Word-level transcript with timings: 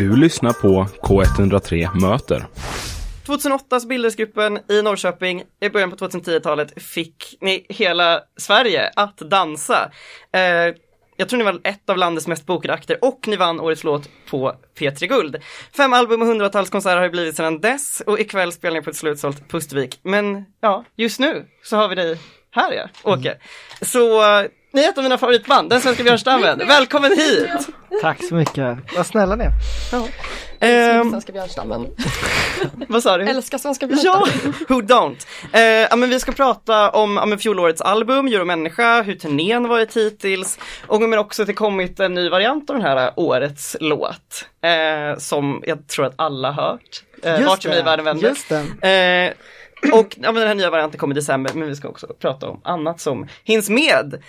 Du 0.00 0.16
lyssnar 0.16 0.52
på 0.52 0.86
K103 1.02 2.00
Möter. 2.00 2.46
2008 3.26 3.80
så 3.80 3.86
bildades 3.86 4.16
gruppen 4.16 4.58
i 4.68 4.82
Norrköping. 4.82 5.42
I 5.60 5.68
början 5.68 5.90
på 5.90 5.96
2010-talet 5.96 6.82
fick 6.82 7.38
ni 7.40 7.66
hela 7.68 8.20
Sverige 8.36 8.90
att 8.96 9.18
dansa. 9.18 9.90
Eh, 10.32 10.40
jag 11.16 11.28
tror 11.28 11.38
ni 11.38 11.44
var 11.44 11.60
ett 11.64 11.90
av 11.90 11.96
landets 11.96 12.26
mest 12.26 12.46
bokade 12.46 12.74
akter 12.74 13.04
och 13.04 13.24
ni 13.26 13.36
vann 13.36 13.60
årets 13.60 13.84
låt 13.84 14.08
på 14.30 14.54
P3 14.78 15.06
Guld. 15.06 15.36
Fem 15.76 15.92
album 15.92 16.22
och 16.22 16.28
hundratals 16.28 16.70
konserter 16.70 16.96
har 16.96 17.02
det 17.02 17.10
blivit 17.10 17.36
sedan 17.36 17.60
dess 17.60 18.02
och 18.06 18.20
ikväll 18.20 18.52
spelar 18.52 18.76
ni 18.76 18.82
på 18.82 18.90
ett 18.90 18.96
slutsålt 18.96 19.48
Pustervik. 19.48 20.00
Men 20.02 20.44
ja, 20.60 20.84
just 20.96 21.20
nu 21.20 21.46
så 21.64 21.76
har 21.76 21.88
vi 21.88 21.94
dig 21.94 22.18
här 22.50 22.72
ja, 22.72 22.88
Åke. 23.02 23.36
Så 23.82 24.22
eh, 24.22 24.46
ni 24.72 24.84
är 24.84 24.88
ett 24.88 24.98
av 24.98 25.04
mina 25.04 25.18
favoritband, 25.18 25.70
den 25.70 25.80
svenska 25.80 26.02
björnstammen. 26.02 26.58
Välkommen 26.58 27.12
hit! 27.18 27.79
Tack 28.00 28.24
så 28.24 28.34
mycket, 28.34 28.78
vad 28.96 29.06
snälla 29.06 29.36
ni 29.36 29.44
är. 29.44 29.52
Ehm, 30.60 31.10
Svenska 31.10 31.32
björnstammen. 31.32 31.86
vad 32.88 33.02
sa 33.02 33.18
du? 33.18 33.24
Älskar 33.24 33.58
svenska 33.58 33.86
Ja, 33.86 33.96
björnstammen. 33.96 34.54
who 34.68 34.80
don't? 34.80 35.26
Eh, 35.52 35.60
ja, 35.62 35.96
men 35.96 36.10
vi 36.10 36.20
ska 36.20 36.32
prata 36.32 36.90
om 36.90 37.16
ja, 37.16 37.26
men 37.26 37.38
fjolårets 37.38 37.80
album, 37.80 38.28
Djur 38.28 38.40
och 38.40 38.46
människa, 38.46 39.02
hur 39.02 39.14
turnén 39.14 39.68
varit 39.68 39.96
hittills 39.96 40.58
och 40.86 41.02
men 41.02 41.18
också 41.18 41.42
att 41.42 41.46
det 41.46 41.54
kommit 41.54 42.00
en 42.00 42.14
ny 42.14 42.28
variant 42.28 42.70
av 42.70 42.76
den 42.76 42.84
här 42.86 43.12
årets 43.16 43.76
låt. 43.80 44.48
Eh, 44.62 45.18
som 45.18 45.62
jag 45.66 45.86
tror 45.88 46.06
att 46.06 46.14
alla 46.16 46.52
hört. 46.52 47.02
Eh, 47.22 47.46
Vart 47.46 47.62
som 47.62 47.72
i 47.72 47.82
världen 47.82 48.04
vänder. 48.04 48.30
och 49.92 50.16
ja, 50.20 50.32
den 50.32 50.48
här 50.48 50.54
nya 50.54 50.70
varianten 50.70 50.98
kommer 50.98 51.14
i 51.14 51.18
december, 51.18 51.50
men 51.54 51.68
vi 51.68 51.76
ska 51.76 51.88
också 51.88 52.06
prata 52.06 52.48
om 52.48 52.60
annat 52.64 53.00
som 53.00 53.28
hinns 53.44 53.70
med. 53.70 54.22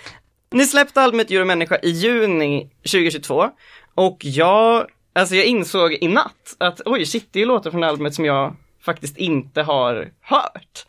Ni 0.52 0.66
släppte 0.66 1.00
albumet 1.00 1.30
Djur 1.30 1.40
och 1.40 1.46
människa 1.46 1.78
i 1.82 1.90
juni 1.90 2.70
2022 2.82 3.48
och 3.94 4.16
jag, 4.20 4.86
alltså 5.12 5.34
jag 5.34 5.44
insåg 5.44 5.92
i 5.92 6.08
natt 6.08 6.56
att 6.58 6.80
oj, 6.84 7.06
shit, 7.06 7.28
det 7.32 7.42
är 7.42 7.46
låtar 7.46 7.70
från 7.70 7.84
albumet 7.84 8.14
som 8.14 8.24
jag 8.24 8.56
faktiskt 8.84 9.16
inte 9.16 9.62
har 9.62 10.08
hört. 10.20 10.86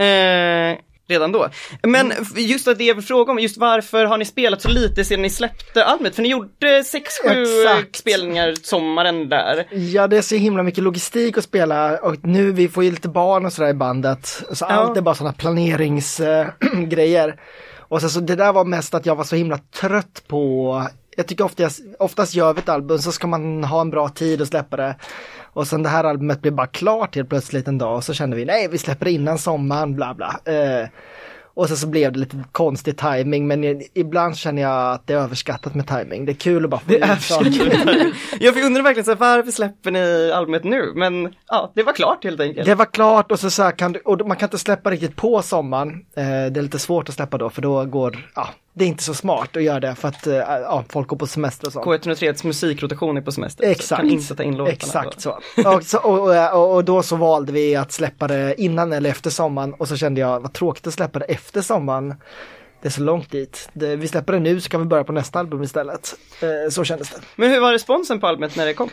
Eh, 0.00 0.78
redan 1.08 1.32
då. 1.32 1.48
Men 1.82 2.12
f- 2.12 2.26
just 2.36 2.68
att 2.68 2.78
det 2.78 2.84
jag 2.84 2.94
vill 2.94 3.04
fråga 3.04 3.32
om, 3.32 3.38
just 3.38 3.56
varför 3.56 4.04
har 4.04 4.18
ni 4.18 4.24
spelat 4.24 4.62
så 4.62 4.68
lite 4.68 5.04
sedan 5.04 5.22
ni 5.22 5.30
släppte 5.30 5.84
albumet? 5.84 6.14
För 6.14 6.22
ni 6.22 6.28
gjorde 6.28 6.84
sex, 6.84 7.12
sju 7.24 7.42
Exakt. 7.42 7.96
spelningar 7.96 8.54
sommaren 8.62 9.28
där. 9.28 9.66
Ja 9.70 10.06
det 10.06 10.16
är 10.16 10.22
så 10.22 10.34
himla 10.34 10.62
mycket 10.62 10.84
logistik 10.84 11.38
att 11.38 11.44
spela 11.44 11.98
och 11.98 12.16
nu 12.22 12.52
vi 12.52 12.68
får 12.68 12.84
ju 12.84 12.90
lite 12.90 13.08
barn 13.08 13.46
och 13.46 13.52
sådär 13.52 13.68
i 13.70 13.74
bandet. 13.74 14.42
Så 14.52 14.64
allt 14.64 14.96
är 14.96 15.00
bara 15.00 15.14
sådana 15.14 15.32
planeringsgrejer. 15.34 17.34
Och 17.92 18.00
sen 18.00 18.10
så 18.10 18.20
det 18.20 18.36
där 18.36 18.52
var 18.52 18.64
mest 18.64 18.94
att 18.94 19.06
jag 19.06 19.16
var 19.16 19.24
så 19.24 19.36
himla 19.36 19.58
trött 19.58 20.22
på 20.26 20.82
jag 21.16 21.26
tycker 21.26 21.44
oftast, 21.44 21.80
oftast 21.98 22.34
gör 22.34 22.54
vi 22.54 22.60
ett 22.60 22.68
album 22.68 22.98
så 22.98 23.12
ska 23.12 23.26
man 23.26 23.64
ha 23.64 23.80
en 23.80 23.90
bra 23.90 24.08
tid 24.08 24.42
att 24.42 24.48
släppa 24.48 24.76
det. 24.76 24.96
Och 25.40 25.66
sen 25.66 25.82
det 25.82 25.88
här 25.88 26.04
albumet 26.04 26.42
blev 26.42 26.54
bara 26.54 26.66
klart 26.66 27.14
helt 27.14 27.28
plötsligt 27.28 27.68
en 27.68 27.78
dag 27.78 27.96
och 27.96 28.04
så 28.04 28.14
kände 28.14 28.36
vi 28.36 28.44
nej 28.44 28.68
vi 28.68 28.78
släpper 28.78 29.04
det 29.04 29.10
innan 29.10 29.38
sommaren 29.38 29.96
bla 29.96 30.14
bla. 30.14 30.40
Eh, 30.44 30.88
och 31.54 31.68
sen 31.68 31.76
så 31.76 31.86
blev 31.86 32.12
det 32.12 32.18
lite 32.18 32.44
konstig 32.52 32.96
timing 32.98 33.46
men 33.46 33.82
ibland 33.94 34.36
känner 34.36 34.62
jag 34.62 34.92
att 34.92 35.06
det 35.06 35.12
är 35.12 35.18
överskattat 35.18 35.74
med 35.74 35.86
timing. 35.86 36.24
Det 36.24 36.32
är 36.32 36.34
kul 36.34 36.64
att 36.64 36.70
bara 36.70 36.80
få 36.80 36.88
Det 36.88 37.00
är 37.00 37.16
saker. 37.16 38.12
Jag 38.40 38.56
undrar 38.64 38.82
verkligen 38.82 39.04
så 39.04 39.10
här, 39.10 39.18
varför 39.18 39.50
släpper 39.50 39.90
ni 39.90 40.32
albumet 40.34 40.64
nu? 40.64 40.92
Men 40.94 41.34
ja, 41.48 41.72
det 41.74 41.82
var 41.82 41.92
klart 41.92 42.24
helt 42.24 42.40
enkelt. 42.40 42.66
Det 42.66 42.74
var 42.74 42.84
klart 42.84 43.32
och 43.32 43.40
så, 43.40 43.50
så 43.50 43.62
här 43.62 43.70
kan 43.70 43.92
du, 43.92 44.00
och 44.00 44.28
man 44.28 44.36
kan 44.36 44.46
inte 44.46 44.58
släppa 44.58 44.90
riktigt 44.90 45.16
på 45.16 45.42
sommaren. 45.42 45.90
Eh, 46.16 46.24
det 46.24 46.60
är 46.60 46.62
lite 46.62 46.78
svårt 46.78 47.08
att 47.08 47.14
släppa 47.14 47.38
då 47.38 47.50
för 47.50 47.62
då 47.62 47.84
går, 47.84 48.30
ja, 48.34 48.48
det 48.74 48.84
är 48.84 48.88
inte 48.88 49.02
så 49.02 49.14
smart 49.14 49.56
att 49.56 49.62
göra 49.62 49.80
det 49.80 49.94
för 49.94 50.08
att 50.08 50.26
eh, 50.26 50.34
ja, 50.36 50.84
folk 50.88 51.08
går 51.08 51.16
på 51.16 51.26
semester 51.26 51.66
och 51.66 51.72
sånt. 51.72 51.86
K103s 51.86 52.46
musikrotation 52.46 53.16
är 53.16 53.20
på 53.20 53.32
semester. 53.32 53.64
så 53.64 53.70
Exakt, 53.70 54.00
Kan 54.00 54.10
inte 54.10 54.34
ta 54.34 54.42
in 54.42 54.56
låtarna. 54.56 54.72
exakt 54.72 55.20
så. 55.20 55.38
Och, 55.66 55.82
så 55.82 55.98
och, 55.98 56.52
och, 56.54 56.74
och 56.74 56.84
då 56.84 57.02
så 57.02 57.16
valde 57.16 57.52
vi 57.52 57.76
att 57.76 57.92
släppa 57.92 58.28
det 58.28 58.54
innan 58.58 58.92
eller 58.92 59.10
efter 59.10 59.30
sommaren 59.30 59.74
och 59.74 59.88
så 59.88 59.96
kände 59.96 60.20
jag 60.20 60.40
vad 60.40 60.52
tråkigt 60.52 60.86
att 60.86 60.94
släppa 60.94 61.18
det 61.18 61.24
efter 61.24 61.62
sommaren. 61.62 62.14
Det 62.82 62.88
är 62.88 62.92
så 62.92 63.00
långt 63.02 63.30
dit. 63.30 63.68
Det, 63.72 63.96
vi 63.96 64.08
släpper 64.08 64.32
det 64.32 64.38
nu 64.38 64.60
så 64.60 64.68
kan 64.68 64.80
vi 64.80 64.86
börja 64.86 65.04
på 65.04 65.12
nästa 65.12 65.38
album 65.38 65.62
istället. 65.62 66.14
Eh, 66.42 66.70
så 66.70 66.84
kändes 66.84 67.10
det. 67.10 67.20
Men 67.36 67.50
hur 67.50 67.60
var 67.60 67.72
responsen 67.72 68.20
på 68.20 68.26
albumet 68.26 68.56
när 68.56 68.66
det 68.66 68.74
kom? 68.74 68.90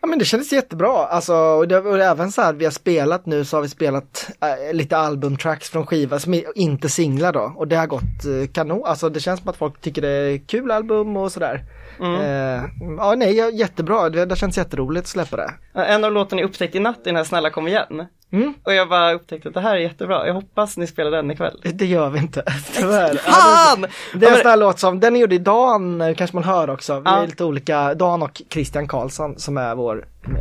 Ja 0.00 0.08
men 0.08 0.18
det 0.18 0.24
kändes 0.24 0.52
jättebra, 0.52 1.06
alltså 1.06 1.34
och, 1.34 1.68
det, 1.68 1.78
och 1.78 1.98
även 1.98 2.32
så 2.32 2.42
här 2.42 2.52
vi 2.52 2.64
har 2.64 2.72
spelat 2.72 3.26
nu 3.26 3.44
så 3.44 3.56
har 3.56 3.62
vi 3.62 3.68
spelat 3.68 4.30
äh, 4.40 4.74
lite 4.74 4.96
albumtracks 4.96 5.70
från 5.70 5.86
skiva 5.86 6.18
som 6.18 6.34
är 6.34 6.44
inte 6.54 6.88
singlar 6.88 7.32
då 7.32 7.52
och 7.56 7.68
det 7.68 7.76
har 7.76 7.86
gått 7.86 8.02
äh, 8.02 8.52
kanon, 8.52 8.82
alltså 8.84 9.08
det 9.08 9.20
känns 9.20 9.40
som 9.40 9.48
att 9.48 9.56
folk 9.56 9.80
tycker 9.80 10.02
det 10.02 10.08
är 10.08 10.38
kul 10.46 10.70
album 10.70 11.16
och 11.16 11.32
sådär. 11.32 11.64
Eh, 12.00 12.64
ja 12.98 13.14
nej, 13.16 13.56
jättebra, 13.58 14.08
det, 14.10 14.24
det 14.26 14.36
känns 14.36 14.58
jätteroligt 14.58 15.02
att 15.04 15.08
släppa 15.08 15.36
det. 15.36 15.54
En 15.74 16.04
av 16.04 16.12
låtarna 16.12 16.42
jag 16.42 16.48
upptäckte 16.48 16.78
i 16.78 16.80
natt 16.80 16.98
är 17.00 17.04
den 17.04 17.16
här 17.16 17.24
Snälla 17.24 17.50
kom 17.50 17.68
igen. 17.68 18.06
Mm. 18.32 18.54
Och 18.64 18.74
jag 18.74 18.88
bara 18.88 19.12
upptäckte 19.12 19.48
att 19.48 19.54
det 19.54 19.60
här 19.60 19.74
är 19.76 19.80
jättebra. 19.80 20.26
Jag 20.26 20.34
hoppas 20.34 20.76
ni 20.76 20.86
spelar 20.86 21.10
den 21.10 21.30
ikväll. 21.30 21.60
Det 21.74 21.86
gör 21.86 22.10
vi 22.10 22.18
inte, 22.18 22.44
tyvärr. 22.76 23.14
Fan! 23.16 23.86
Det 24.14 24.26
är 24.26 24.30
en 24.30 24.36
sån 24.36 24.50
här 24.50 24.56
låt 24.56 24.78
som, 24.78 25.00
den 25.00 25.16
är 25.16 25.20
gjord 25.20 25.32
i 25.32 25.38
Dan, 25.38 26.00
eh, 26.00 26.14
kanske 26.14 26.36
man 26.36 26.44
hör 26.44 26.70
också. 26.70 26.94
Vi 26.94 27.02
Ja. 27.04 27.22
är 27.22 27.26
lite 27.26 27.44
olika, 27.44 27.94
Dan 27.94 28.22
och 28.22 28.42
Christian 28.50 28.88
Karlsson 28.88 29.38
som 29.38 29.56
är 29.56 29.74
vår 29.74 29.87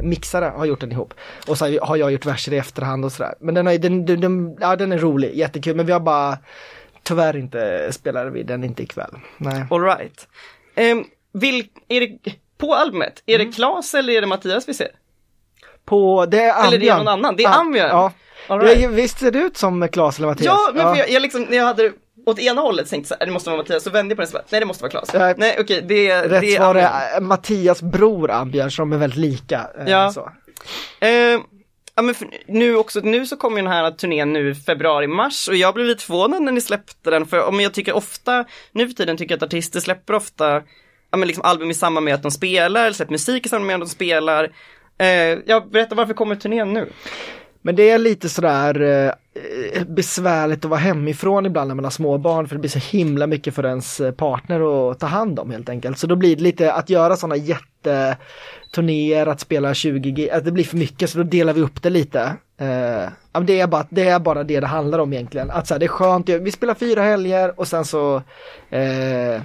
mixare 0.03 0.45
har 0.55 0.65
gjort 0.65 0.79
den 0.79 0.91
ihop. 0.91 1.13
Och 1.47 1.57
så 1.57 1.79
har 1.81 1.97
jag 1.97 2.11
gjort 2.11 2.25
verser 2.25 2.53
i 2.53 2.57
efterhand 2.57 3.05
och 3.05 3.11
sådär. 3.11 3.33
Men 3.39 3.55
den, 3.55 3.67
är, 3.67 3.77
den, 3.77 4.05
den, 4.05 4.21
den, 4.21 4.57
ja, 4.59 4.75
den 4.75 4.91
är 4.91 4.97
rolig, 4.97 5.35
jättekul, 5.35 5.75
men 5.75 5.85
vi 5.85 5.91
har 5.91 5.99
bara 5.99 6.37
tyvärr 7.03 7.37
inte 7.37 7.89
spelat 7.91 8.33
vi 8.33 8.43
den 8.43 8.63
inte 8.63 8.83
ikväll. 8.83 9.11
Nej. 9.37 9.65
All 9.69 9.83
right. 9.83 10.27
Ehm, 10.75 11.03
vil, 11.33 11.67
är 11.87 12.01
det, 12.01 12.31
på 12.57 12.75
albumet, 12.75 13.23
är 13.25 13.35
Mm. 13.35 13.47
det 13.47 13.53
Klas 13.55 13.93
eller 13.93 14.13
är 14.13 14.21
det 14.21 14.27
Mattias 14.27 14.69
vi 14.69 14.73
ser? 14.73 14.89
På, 15.85 16.25
det 16.25 16.41
är 16.41 16.49
Ambjörn. 16.53 16.67
Eller 16.67 16.77
det 16.79 16.89
är 16.89 16.97
någon 16.97 17.07
annan, 17.07 17.35
det 17.35 17.43
är 17.43 17.49
Ah, 17.49 17.53
Ambjörn. 17.53 17.89
Ja. 17.89 18.11
All 18.47 18.59
right. 18.61 18.89
visst 18.89 19.19
ser 19.19 19.31
det 19.31 19.39
ut 19.39 19.57
som 19.57 19.87
Claes 19.87 20.17
eller 20.17 20.27
Mattias? 20.27 20.45
Ja, 20.45 20.71
men 20.73 20.83
för 20.93 20.95
jag, 20.95 21.09
jag 21.09 21.21
liksom, 21.21 21.47
jag 21.49 21.63
hade 21.65 21.91
åt 22.27 22.39
ena 22.39 22.61
hållet 22.61 22.89
tänkte 22.89 23.07
så 23.07 23.15
här, 23.19 23.25
det 23.25 23.31
måste 23.31 23.49
vara 23.49 23.57
Mattias, 23.61 23.83
så 23.83 23.89
vände 23.89 24.11
jag 24.11 24.17
på 24.17 24.21
den 24.21 24.27
och 24.27 24.29
så 24.29 24.37
bara, 24.37 24.43
nej 24.49 24.59
det 24.59 24.65
måste 24.65 24.83
vara 24.83 24.91
Klas. 24.91 25.13
Nej. 25.13 25.33
Nej 25.37 25.57
okej, 25.59 25.85
det, 25.87 26.09
är- 26.09 26.29
Rätt 26.29 26.41
det 26.41 26.47
är 26.55 26.57
svar 26.57 26.75
är 26.75 27.21
Mattias 27.21 27.81
bror 27.81 28.31
Ambjörn 28.31 28.71
som 28.71 28.93
är 28.93 28.97
väldigt 28.97 29.19
lika. 29.19 29.67
eh, 29.79 29.89
Ja. 29.91 30.11
Så. 30.11 30.31
Eh, 30.99 31.39
ja, 31.95 32.01
men 32.01 32.15
för, 32.15 32.27
nu 32.47 32.75
också, 32.75 32.99
nu 32.99 33.25
så 33.25 33.37
kommer 33.37 33.57
ju 33.57 33.63
den 33.63 33.71
här 33.71 33.91
turnén 33.91 34.33
nu 34.33 34.55
februari-mars 34.55 35.47
och 35.47 35.55
jag 35.55 35.73
blev 35.73 35.85
lite 35.87 36.03
förvånad 36.03 36.41
när 36.41 36.51
ni 36.51 36.61
släppte 36.61 37.09
den 37.09 37.25
för 37.25 37.43
om 37.47 37.59
jag 37.59 37.73
tycker 37.73 37.95
ofta, 37.95 38.45
nu 38.71 38.87
för 38.87 38.95
tiden 38.95 39.17
tycker 39.17 39.33
jag 39.33 39.37
att 39.37 39.43
artister 39.43 39.79
släpper 39.79 40.13
ofta 40.13 40.61
ja, 41.11 41.17
men 41.17 41.27
liksom 41.27 41.43
album 41.45 41.71
i 41.71 41.73
samband 41.73 42.03
med 42.03 42.13
att 42.15 42.21
de 42.23 42.31
spelar 42.31 42.81
eller 42.81 42.93
släpper 42.93 43.11
musik 43.11 43.45
i 43.45 43.49
samband 43.49 43.67
med 43.67 43.73
att 43.75 43.81
de 43.81 43.89
spelar. 43.89 44.51
Eh, 44.99 45.07
jag 45.45 45.69
berättar 45.71 45.95
varför 45.95 46.13
kommer 46.13 46.35
turnén 46.35 46.73
nu? 46.73 46.89
Men 47.67 47.75
det 47.75 47.89
är 47.89 47.97
lite 47.97 48.29
sådär 48.29 48.81
eh, 48.81 49.83
besvärligt 49.87 50.65
att 50.65 50.69
vara 50.69 50.79
hemifrån 50.79 51.45
ibland 51.45 51.67
när 51.67 51.75
man 51.75 51.83
har 51.83 51.91
små 51.91 52.17
barn 52.17 52.47
för 52.47 52.55
det 52.55 52.59
blir 52.59 52.69
så 52.69 52.97
himla 52.97 53.27
mycket 53.27 53.55
för 53.55 53.65
ens 53.65 53.99
eh, 53.99 54.11
partner 54.11 54.91
att 54.91 54.99
ta 54.99 55.05
hand 55.05 55.39
om 55.39 55.51
helt 55.51 55.69
enkelt. 55.69 55.97
Så 55.97 56.07
då 56.07 56.15
blir 56.15 56.35
det 56.35 56.43
lite 56.43 56.73
att 56.73 56.89
göra 56.89 57.15
sådana 57.15 57.35
jätteturnéer, 57.35 59.25
att 59.25 59.39
spela 59.39 59.73
20 59.73 60.11
g 60.11 60.31
att 60.31 60.45
det 60.45 60.51
blir 60.51 60.63
för 60.63 60.77
mycket 60.77 61.09
så 61.09 61.17
då 61.17 61.23
delar 61.23 61.53
vi 61.53 61.61
upp 61.61 61.83
det 61.83 61.89
lite. 61.89 62.21
Eh, 62.57 63.41
det, 63.41 63.59
är 63.59 63.67
bara, 63.67 63.85
det 63.89 64.07
är 64.07 64.19
bara 64.19 64.43
det 64.43 64.59
det 64.59 64.67
handlar 64.67 64.99
om 64.99 65.13
egentligen. 65.13 65.51
Att 65.51 65.67
så 65.67 65.73
här, 65.73 65.79
det 65.79 65.85
är 65.85 65.87
skönt, 65.87 66.29
vi 66.29 66.51
spelar 66.51 66.73
fyra 66.73 67.03
helger 67.03 67.59
och 67.59 67.67
sen 67.67 67.85
så 67.85 68.21
eh, 68.69 69.35
eh, 69.35 69.41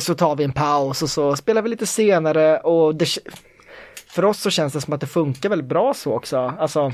så 0.00 0.14
tar 0.14 0.36
vi 0.36 0.44
en 0.44 0.52
paus 0.52 1.02
och 1.02 1.10
så 1.10 1.36
spelar 1.36 1.62
vi 1.62 1.68
lite 1.68 1.86
senare 1.86 2.58
och 2.58 2.94
det, 2.94 3.08
för 4.18 4.24
oss 4.24 4.40
så 4.40 4.50
känns 4.50 4.72
det 4.72 4.80
som 4.80 4.92
att 4.92 5.00
det 5.00 5.06
funkar 5.06 5.48
väldigt 5.48 5.68
bra 5.68 5.94
så 5.94 6.12
också. 6.12 6.54
Alltså, 6.58 6.92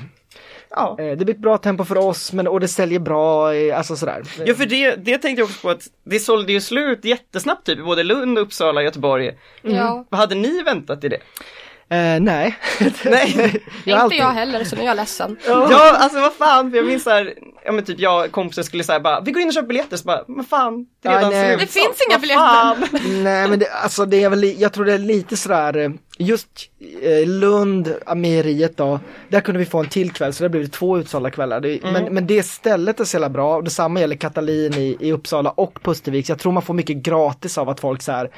Ja. 0.71 0.97
eh, 0.99 1.17
det 1.19 1.25
blir 1.25 1.35
ett 1.35 1.41
bra 1.41 1.59
tempo 1.59 1.85
för 1.85 1.99
oss 1.99 2.33
men, 2.33 2.47
och 2.49 2.61
det 2.61 2.69
säljer 2.69 2.99
bra, 2.99 3.55
eh, 3.55 3.79
alltså 3.79 3.97
sådär. 3.97 4.23
Ja 4.47 4.55
för 4.55 4.67
det, 4.67 4.95
det 4.97 5.19
tänkte 5.19 5.41
jag 5.41 5.45
också 5.47 5.61
på 5.61 5.71
att 5.71 5.83
det 6.05 6.19
sålde 6.19 6.53
ju 6.53 6.61
slut 6.61 7.05
jättesnabbt 7.05 7.67
typ 7.67 7.85
både 7.85 8.03
Lund, 8.03 8.39
Uppsala 8.39 8.81
och 8.81 8.85
Göteborg. 8.85 9.33
Ja. 9.62 10.05
Vad 10.09 10.21
hade 10.21 10.35
ni 10.35 10.62
väntat 10.62 11.05
i 11.05 11.09
det? 11.09 11.21
Eh, 11.88 12.21
nej. 12.21 12.56
Nej. 13.05 13.62
jag 13.85 14.05
Inte 14.05 14.17
jag 14.17 14.31
heller, 14.32 14.65
så 14.65 14.76
nu 14.76 14.82
är 14.82 14.87
jag 14.87 14.97
ledsen. 14.97 15.37
Ja, 15.47 15.97
alltså 15.97 16.21
vad 16.21 16.32
fan, 16.32 16.71
för 16.71 16.76
jag 16.76 16.87
minns 16.87 17.03
såhär, 17.03 17.35
ja 17.65 17.73
men 17.73 17.85
typ 17.85 17.99
jag 18.00 18.25
och 18.25 18.32
kompisen 18.32 18.65
skulle 18.65 18.85
säga 18.85 19.00
bara, 19.00 19.21
vi 19.21 19.32
går 19.32 19.43
in 19.43 19.49
och 19.49 19.55
köper 19.55 19.69
biljetter, 19.69 19.97
så 19.97 20.05
bara, 20.05 20.25
men 20.29 20.44
fan, 20.44 20.87
det 21.03 21.09
är 21.09 21.12
Ja, 21.12 21.19
redan 21.19 21.31
slut. 21.31 21.61
Det 21.61 21.67
finns 21.67 22.03
inga 22.09 22.19
vad 22.19 22.21
biljetter. 22.21 23.23
Nej 23.23 23.49
men 23.49 23.59
det, 23.59 23.71
alltså 23.71 24.05
det 24.05 24.23
är 24.25 24.29
väl, 24.31 24.61
jag 24.61 24.73
tror 24.73 24.85
det 24.85 24.93
är 24.93 24.99
lite 24.99 25.37
sådär, 25.37 25.76
eh, 25.76 25.91
just 26.19 26.49
eh, 27.02 27.28
Lund, 27.28 27.94
Ameriet 28.06 28.76
då, 28.76 29.00
där 29.28 29.40
kunde 29.40 29.58
vi 29.58 29.64
få 29.66 29.78
en 29.78 29.88
till 29.88 30.11
kväll 30.12 30.32
så 30.32 30.43
det 30.43 30.49
blev 30.49 30.66
två 30.66 30.99
utsålda 30.99 31.31
kvällar. 31.31 31.61
Det, 31.61 31.78
men, 31.82 32.14
men 32.14 32.26
det 32.26 32.43
stället 32.43 33.00
är 33.00 33.05
så 33.05 33.14
jävla 33.16 33.28
bra 33.28 33.56
och 33.56 33.64
detsamma 33.64 34.00
gäller 34.00 34.16
Katalin 34.16 34.75
i, 34.75 34.96
i 35.00 35.12
Uppsala 35.12 35.50
och 35.50 35.82
Pustervik. 35.82 36.26
Så 36.26 36.32
jag 36.32 36.38
tror 36.38 36.52
man 36.52 36.62
får 36.62 36.75
mycket 36.75 36.96
gratis 36.96 37.58
av 37.58 37.69
att 37.69 37.81
folk 37.81 38.02
så 38.02 38.12
här, 38.12 38.31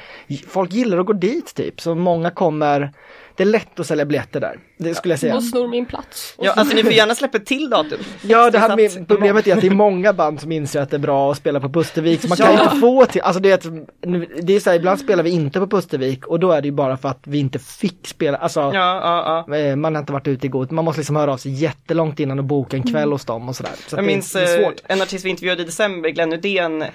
folk 0.49 0.73
gillar 0.73 0.97
att 0.97 1.05
gå 1.05 1.13
dit 1.13 1.53
typ. 1.55 1.81
Så 1.81 1.95
många 1.95 2.29
kommer, 2.31 2.91
det 3.35 3.43
är 3.43 3.47
lätt 3.47 3.79
att 3.79 3.87
sälja 3.87 4.05
biljetter 4.05 4.39
där. 4.39 4.59
Det 4.77 4.95
skulle 4.95 5.11
jag 5.11 5.19
säga. 5.19 5.35
Och 5.35 5.43
snor 5.43 5.67
min 5.67 5.85
plats. 5.85 6.35
Ja, 6.39 6.53
så- 6.53 6.59
alltså 6.59 6.75
ni 6.75 6.83
får 6.83 6.91
gärna 6.93 7.15
släppa 7.15 7.39
till 7.39 7.69
datum. 7.69 7.99
Ja, 8.21 8.49
det 8.51 8.59
här 8.59 8.75
med, 8.75 9.07
problemet 9.07 9.47
är 9.47 9.53
att 9.55 9.61
det 9.61 9.67
är 9.67 9.71
många 9.71 10.13
band 10.13 10.41
som 10.41 10.51
inser 10.51 10.81
att 10.81 10.89
det 10.89 10.97
är 10.97 10.99
bra 10.99 11.31
att 11.31 11.37
spela 11.37 11.59
på 11.59 11.69
Pustervik, 11.69 12.21
så 12.21 12.27
man 12.27 12.37
kan 12.37 12.53
Ja. 12.53 12.63
inte 12.63 12.75
få 12.75 13.05
till, 13.05 13.21
alltså 13.21 13.39
det 13.41 13.49
är, 13.51 13.53
ett, 13.53 14.47
det 14.47 14.53
är 14.55 14.59
så 14.59 14.69
här, 14.69 14.77
ibland 14.77 14.99
spelar 14.99 15.23
vi 15.23 15.29
inte 15.29 15.59
på 15.59 15.67
Pustervik 15.67 16.27
och 16.27 16.39
då 16.39 16.51
är 16.51 16.61
det 16.61 16.67
ju 16.67 16.71
bara 16.71 16.97
för 16.97 17.09
att 17.09 17.19
vi 17.23 17.37
inte 17.39 17.59
fick 17.67 18.07
spela, 18.07 18.37
alltså 18.37 18.59
Ja, 18.59 18.71
ja, 18.73 19.45
ja. 19.47 19.55
eh, 19.57 19.75
man 19.75 19.95
har 19.95 19.99
inte 19.99 20.13
varit 20.13 20.27
ute 20.27 20.45
i 20.45 20.49
god, 20.49 20.71
man 20.71 20.85
måste 20.85 20.99
liksom 20.99 21.15
höra 21.15 21.33
av 21.33 21.37
sig 21.37 21.51
jättelångt 21.51 22.19
innan 22.19 22.39
och 22.39 22.45
boka 22.45 22.77
en 22.77 22.83
kväll 22.83 23.11
hos 23.11 23.25
dem 23.25 23.49
och 23.49 23.55
sådär. 23.55 23.71
Så 23.87 23.95
Jag 23.95 24.03
det, 24.03 24.07
minns 24.07 24.35
eh, 24.35 24.47
svårt. 24.47 24.75
en 24.87 25.01
artist 25.01 25.25
vi 25.25 25.29
intervjuade 25.29 25.61
i 25.61 25.65
december, 25.65 26.09
Glenn 26.09 26.29
Nydén, 26.29 26.81
eh, 26.81 26.87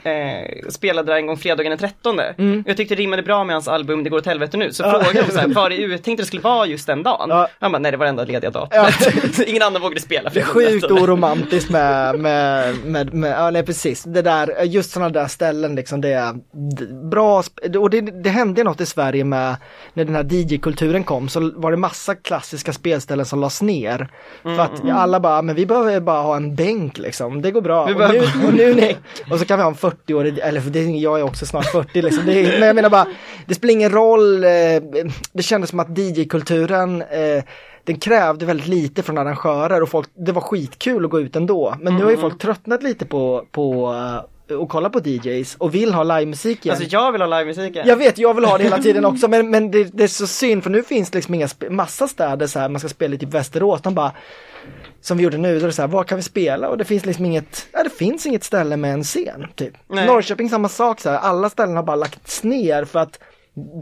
spelade 0.71 1.13
där 1.13 1.17
en 1.17 1.27
gång 1.27 1.37
fredagen 1.37 1.71
den 1.71 1.79
13. 1.79 2.19
Mm. 2.39 2.65
Jag 2.67 2.77
tyckte 2.77 2.95
det 2.95 3.03
rimmade 3.03 3.23
bra 3.23 3.45
med 3.45 3.55
hans 3.55 3.69
album 3.69 4.05
Det 4.05 4.11
går 4.11 4.19
åt 4.19 4.27
helvete 4.27 4.57
nu, 4.57 4.73
så 4.73 4.83
frågade 4.83 5.19
jag 5.19 5.33
så 5.33 5.39
här, 5.39 5.49
var 5.55 5.71
det 5.71 5.77
uttänkt 5.77 6.21
det 6.21 6.27
skulle 6.27 6.43
vara 6.43 6.67
just 6.67 6.87
den 6.87 7.03
dagen? 7.03 7.27
Ja. 7.31 7.49
Han 7.61 7.73
bara, 7.73 7.79
nej 7.79 7.91
det 7.91 7.97
var 7.99 8.07
det 8.07 8.11
enda 8.11 8.25
lediga 8.25 8.51
datumet. 8.51 9.39
Ingen 9.47 9.63
annan 9.63 9.83
vågade 9.83 10.01
spela. 10.01 10.31
Det 10.31 10.41
är 10.41 10.45
sjukt 10.45 10.81
13. 10.81 10.99
oromantiskt 10.99 11.71
med, 11.71 12.19
med, 12.21 12.75
med, 12.85 13.15
med, 13.15 13.31
ja 13.31 13.51
nej 13.51 13.63
precis, 13.63 14.03
det 14.03 14.23
där, 14.23 14.63
just 14.65 14.91
sådana 14.91 15.11
där 15.11 15.27
ställen 15.27 15.75
liksom, 15.75 16.01
det 16.01 16.09
är 16.13 16.35
bra, 17.11 17.43
och 17.79 17.91
det, 17.91 18.01
det 18.01 18.31
hände 18.31 18.65
något 18.65 18.81
i 18.81 18.87
Sverige 18.87 19.25
med, 19.25 19.57
när 19.95 20.05
den 20.05 20.15
här 20.15 20.23
DJ-kulturen 20.62 21.05
kom 21.05 21.29
så 21.29 21.53
var 21.55 21.70
det 21.70 21.76
massa 21.76 22.14
klassiska 22.14 22.73
spelställen 22.73 23.26
som 23.26 23.41
lades 23.41 23.62
ner. 23.62 24.09
Mm, 24.44 24.56
För 24.56 24.64
att 24.64 24.91
alla 24.91 25.20
bara, 25.20 25.43
men 25.43 25.55
vi 25.55 25.67
behöver 25.67 26.00
bara 26.00 26.23
ha 26.23 26.37
en 26.37 26.55
bänk 26.55 26.99
liksom, 26.99 27.43
det 27.43 27.50
går 27.50 27.61
bra. 27.61 27.87
Vi 27.87 27.93
och, 27.94 27.99
behöver 27.99 28.19
nu, 28.19 28.47
och, 28.47 28.55
nu, 28.55 28.75
nej. 28.75 28.97
och 29.31 29.38
så 29.38 29.44
kan 29.44 29.59
vi 29.59 29.62
ha 29.62 29.70
en 29.70 29.76
40-årig, 29.76 30.38
eller 30.38 30.61
för 30.61 30.70
det, 30.70 30.82
jag 30.82 31.19
är 31.19 31.23
också 31.23 31.47
snart 31.47 31.67
40 31.67 32.03
liksom, 32.03 32.26
det, 32.26 32.59
men 32.59 32.67
jag 32.67 32.76
menar 32.76 32.91
bara, 32.91 33.06
det 33.47 33.55
spelar 33.55 33.73
ingen 33.73 33.93
roll, 33.93 34.44
eh, 34.44 34.50
det 35.32 35.43
kändes 35.43 35.70
som 35.70 35.81
att 35.81 35.99
DJ-kulturen 35.99 37.03
eh, 37.03 37.44
den 37.85 37.99
krävde 37.99 38.47
väldigt 38.47 38.67
lite 38.67 39.03
från 39.03 39.19
arrangörer 39.19 39.82
och 39.82 39.88
folk, 39.88 40.08
det 40.15 40.32
var 40.32 40.43
skitkul 40.43 41.05
att 41.05 41.11
gå 41.11 41.20
ut 41.20 41.37
ändå. 41.37 41.76
Men 41.81 41.97
nu 41.97 42.05
har 42.05 42.11
ju 42.11 42.17
folk 42.17 42.38
tröttnat 42.38 42.82
lite 42.82 43.06
på, 43.06 43.47
på 43.50 43.94
eh, 44.53 44.61
att 44.61 44.69
kolla 44.69 44.91
på 44.91 45.01
DJs 45.01 45.55
och 45.59 45.75
vill 45.75 45.95
ha 45.95 46.03
livemusik 46.03 46.67
igen. 46.67 46.77
Alltså 46.77 46.97
jag 46.97 47.13
vill 47.13 47.21
ha 47.21 47.39
livemusik. 47.39 47.77
Jag 47.85 47.97
vet, 47.97 48.19
jag 48.19 48.35
vill 48.35 48.45
ha 48.45 48.59
det 48.59 48.65
hela 48.65 48.79
tiden 48.79 49.05
också 49.13 49.29
men, 49.29 49.51
men 49.51 49.71
det, 49.71 49.85
det 49.85 50.03
är 50.05 50.09
så 50.09 50.27
synd 50.27 50.63
för 50.63 50.71
nu 50.71 50.83
finns 50.83 51.11
det 51.11 51.19
liksom 51.19 51.35
inga, 51.35 51.49
massa 51.71 52.09
städer 52.09 52.47
så 52.47 52.59
här, 52.59 52.69
man 52.69 52.81
ska 52.81 52.89
spela 52.89 53.15
i 53.15 53.19
typ 53.19 53.35
Västerås, 53.35 53.83
de 53.83 53.95
bara 53.95 54.13
som 55.01 55.17
vi 55.17 55.25
gjorde 55.25 55.39
nu, 55.39 55.59
då 55.59 55.65
är 55.65 55.67
det 55.67 55.73
så 55.73 55.83
här, 55.83 55.89
var 55.89 56.05
kan 56.05 56.17
vi 56.17 56.23
spela? 56.23 56.69
Och 56.69 56.79
det 56.79 56.85
finns 56.85 57.07
liksom 57.07 57.25
inget, 57.25 57.69
ja 57.73 57.83
det 57.83 57.91
finns 57.91 58.27
inget 58.27 58.45
ställe 58.45 58.77
med 58.77 58.93
en 58.95 59.05
scen. 59.05 59.47
Typ. 59.55 59.75
Nej. 59.89 60.07
Norrköping 60.07 60.51
samma 60.51 60.69
sak, 60.69 61.01
så 61.01 61.11
här, 61.11 61.19
alla 61.19 61.51
ställen 61.51 61.77
har 61.77 61.83
bara 61.83 61.97
lagts 61.97 62.43
ner 62.43 62.85
för 62.85 62.99
att 62.99 63.19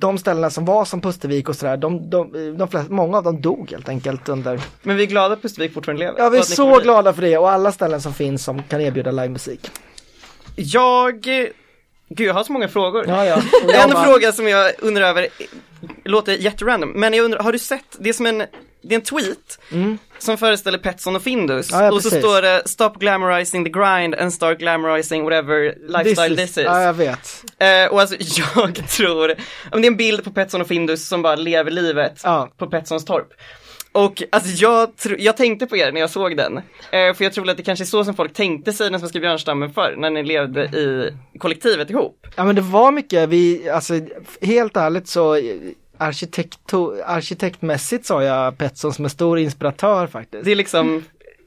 de 0.00 0.18
ställena 0.18 0.50
som 0.50 0.64
var 0.64 0.84
som 0.84 1.00
Pustervik 1.00 1.48
och 1.48 1.56
sådär, 1.56 1.76
de, 1.76 2.10
de, 2.10 2.56
de 2.58 2.68
flesta, 2.68 2.92
många 2.92 3.16
av 3.16 3.24
dem 3.24 3.40
dog 3.40 3.70
helt 3.70 3.88
enkelt 3.88 4.28
under 4.28 4.60
Men 4.82 4.96
vi 4.96 5.02
är 5.02 5.06
glada 5.06 5.34
att 5.34 5.42
Pustervik 5.42 5.74
fortfarande 5.74 6.04
lever. 6.04 6.18
Ja 6.18 6.28
vi 6.28 6.36
är 6.36 6.40
Och 6.40 6.46
så 6.46 6.78
glada 6.78 7.12
för 7.12 7.22
det 7.22 7.38
och 7.38 7.50
alla 7.50 7.72
ställen 7.72 8.00
som 8.00 8.14
finns 8.14 8.44
som 8.44 8.62
kan 8.62 8.80
erbjuda 8.80 9.10
livemusik. 9.10 9.70
Jag, 10.56 11.20
gud 12.08 12.26
jag 12.28 12.34
har 12.34 12.44
så 12.44 12.52
många 12.52 12.68
frågor. 12.68 13.04
Ja, 13.08 13.24
ja. 13.26 13.42
En 13.84 13.90
bara- 13.90 14.04
fråga 14.04 14.32
som 14.32 14.48
jag 14.48 14.72
undrar 14.78 15.04
över, 15.04 15.28
låter 16.04 16.32
jätterandom, 16.32 16.90
men 16.90 17.14
jag 17.14 17.24
undrar, 17.24 17.42
har 17.42 17.52
du 17.52 17.58
sett, 17.58 17.96
det 17.98 18.08
är 18.08 18.12
som 18.12 18.26
en, 18.26 18.38
det 18.82 18.94
är 18.94 18.98
en 18.98 19.00
tweet 19.00 19.58
som 20.18 20.38
föreställer 20.38 20.78
Petson 20.78 21.16
och 21.16 21.22
Findus 21.22 21.72
Mm. 21.72 21.84
Ja, 21.84 21.92
och 21.92 22.02
så 22.02 22.10
står 22.10 22.42
det 22.42 22.62
Stop 22.66 22.90
glamorizing 22.98 23.64
the 23.64 23.70
grind 23.70 24.14
and 24.14 24.32
start 24.34 24.58
glamorizing 24.58 25.24
whatever 25.24 25.74
lifestyle 25.88 26.36
this 26.36 26.58
is. 26.58 26.64
Ja 26.64 26.82
jag 26.82 26.92
vet. 26.92 27.44
Eh, 27.58 27.92
och 27.92 28.00
alltså 28.00 28.16
jag 28.54 28.88
tror, 28.88 29.28
det 29.28 29.36
är 29.72 29.86
en 29.86 29.96
bild 29.96 30.24
på 30.24 30.30
Petson 30.30 30.60
och 30.60 30.66
Findus 30.68 31.08
som 31.08 31.22
bara 31.22 31.36
lever 31.36 31.70
livet 31.70 32.22
på 32.58 32.66
Petssons 32.66 33.04
torp. 33.04 33.28
Och 33.92 34.22
alltså 34.30 34.50
jag, 34.50 34.96
tro, 34.96 35.16
jag 35.18 35.36
tänkte 35.36 35.66
på 35.66 35.76
er 35.76 35.92
när 35.92 36.00
jag 36.00 36.10
såg 36.10 36.36
den. 36.36 36.56
Eh, 36.56 37.14
för 37.14 37.22
jag 37.22 37.32
tror 37.32 37.50
att 37.50 37.56
det 37.56 37.62
kanske 37.62 37.82
är 37.82 37.86
så 37.86 38.04
som 38.04 38.14
folk 38.14 38.32
tänkte 38.32 38.72
sig 38.72 38.90
den 38.90 39.00
svenska 39.00 39.20
björnstammen 39.20 39.72
förr, 39.72 39.94
när 39.98 40.10
ni 40.10 40.22
levde 40.22 40.64
i 40.64 41.14
kollektivet 41.38 41.90
ihop. 41.90 42.26
Ja 42.36 42.44
men 42.44 42.54
det 42.54 42.62
var 42.62 42.92
mycket, 42.92 43.28
vi, 43.28 43.70
alltså 43.70 43.94
helt 44.40 44.76
ärligt 44.76 45.08
så 45.08 45.34
eh, 45.34 45.42
arkitekto, 45.98 47.02
arkitektmässigt 47.06 48.06
sa 48.06 48.22
jag 48.22 48.58
Petson 48.58 48.92
som 48.92 49.04
en 49.04 49.10
stor 49.10 49.38
inspiratör 49.38 50.06
faktiskt. 50.06 50.44
Det 50.44 50.52
är 50.52 50.56
liksom 50.56 51.04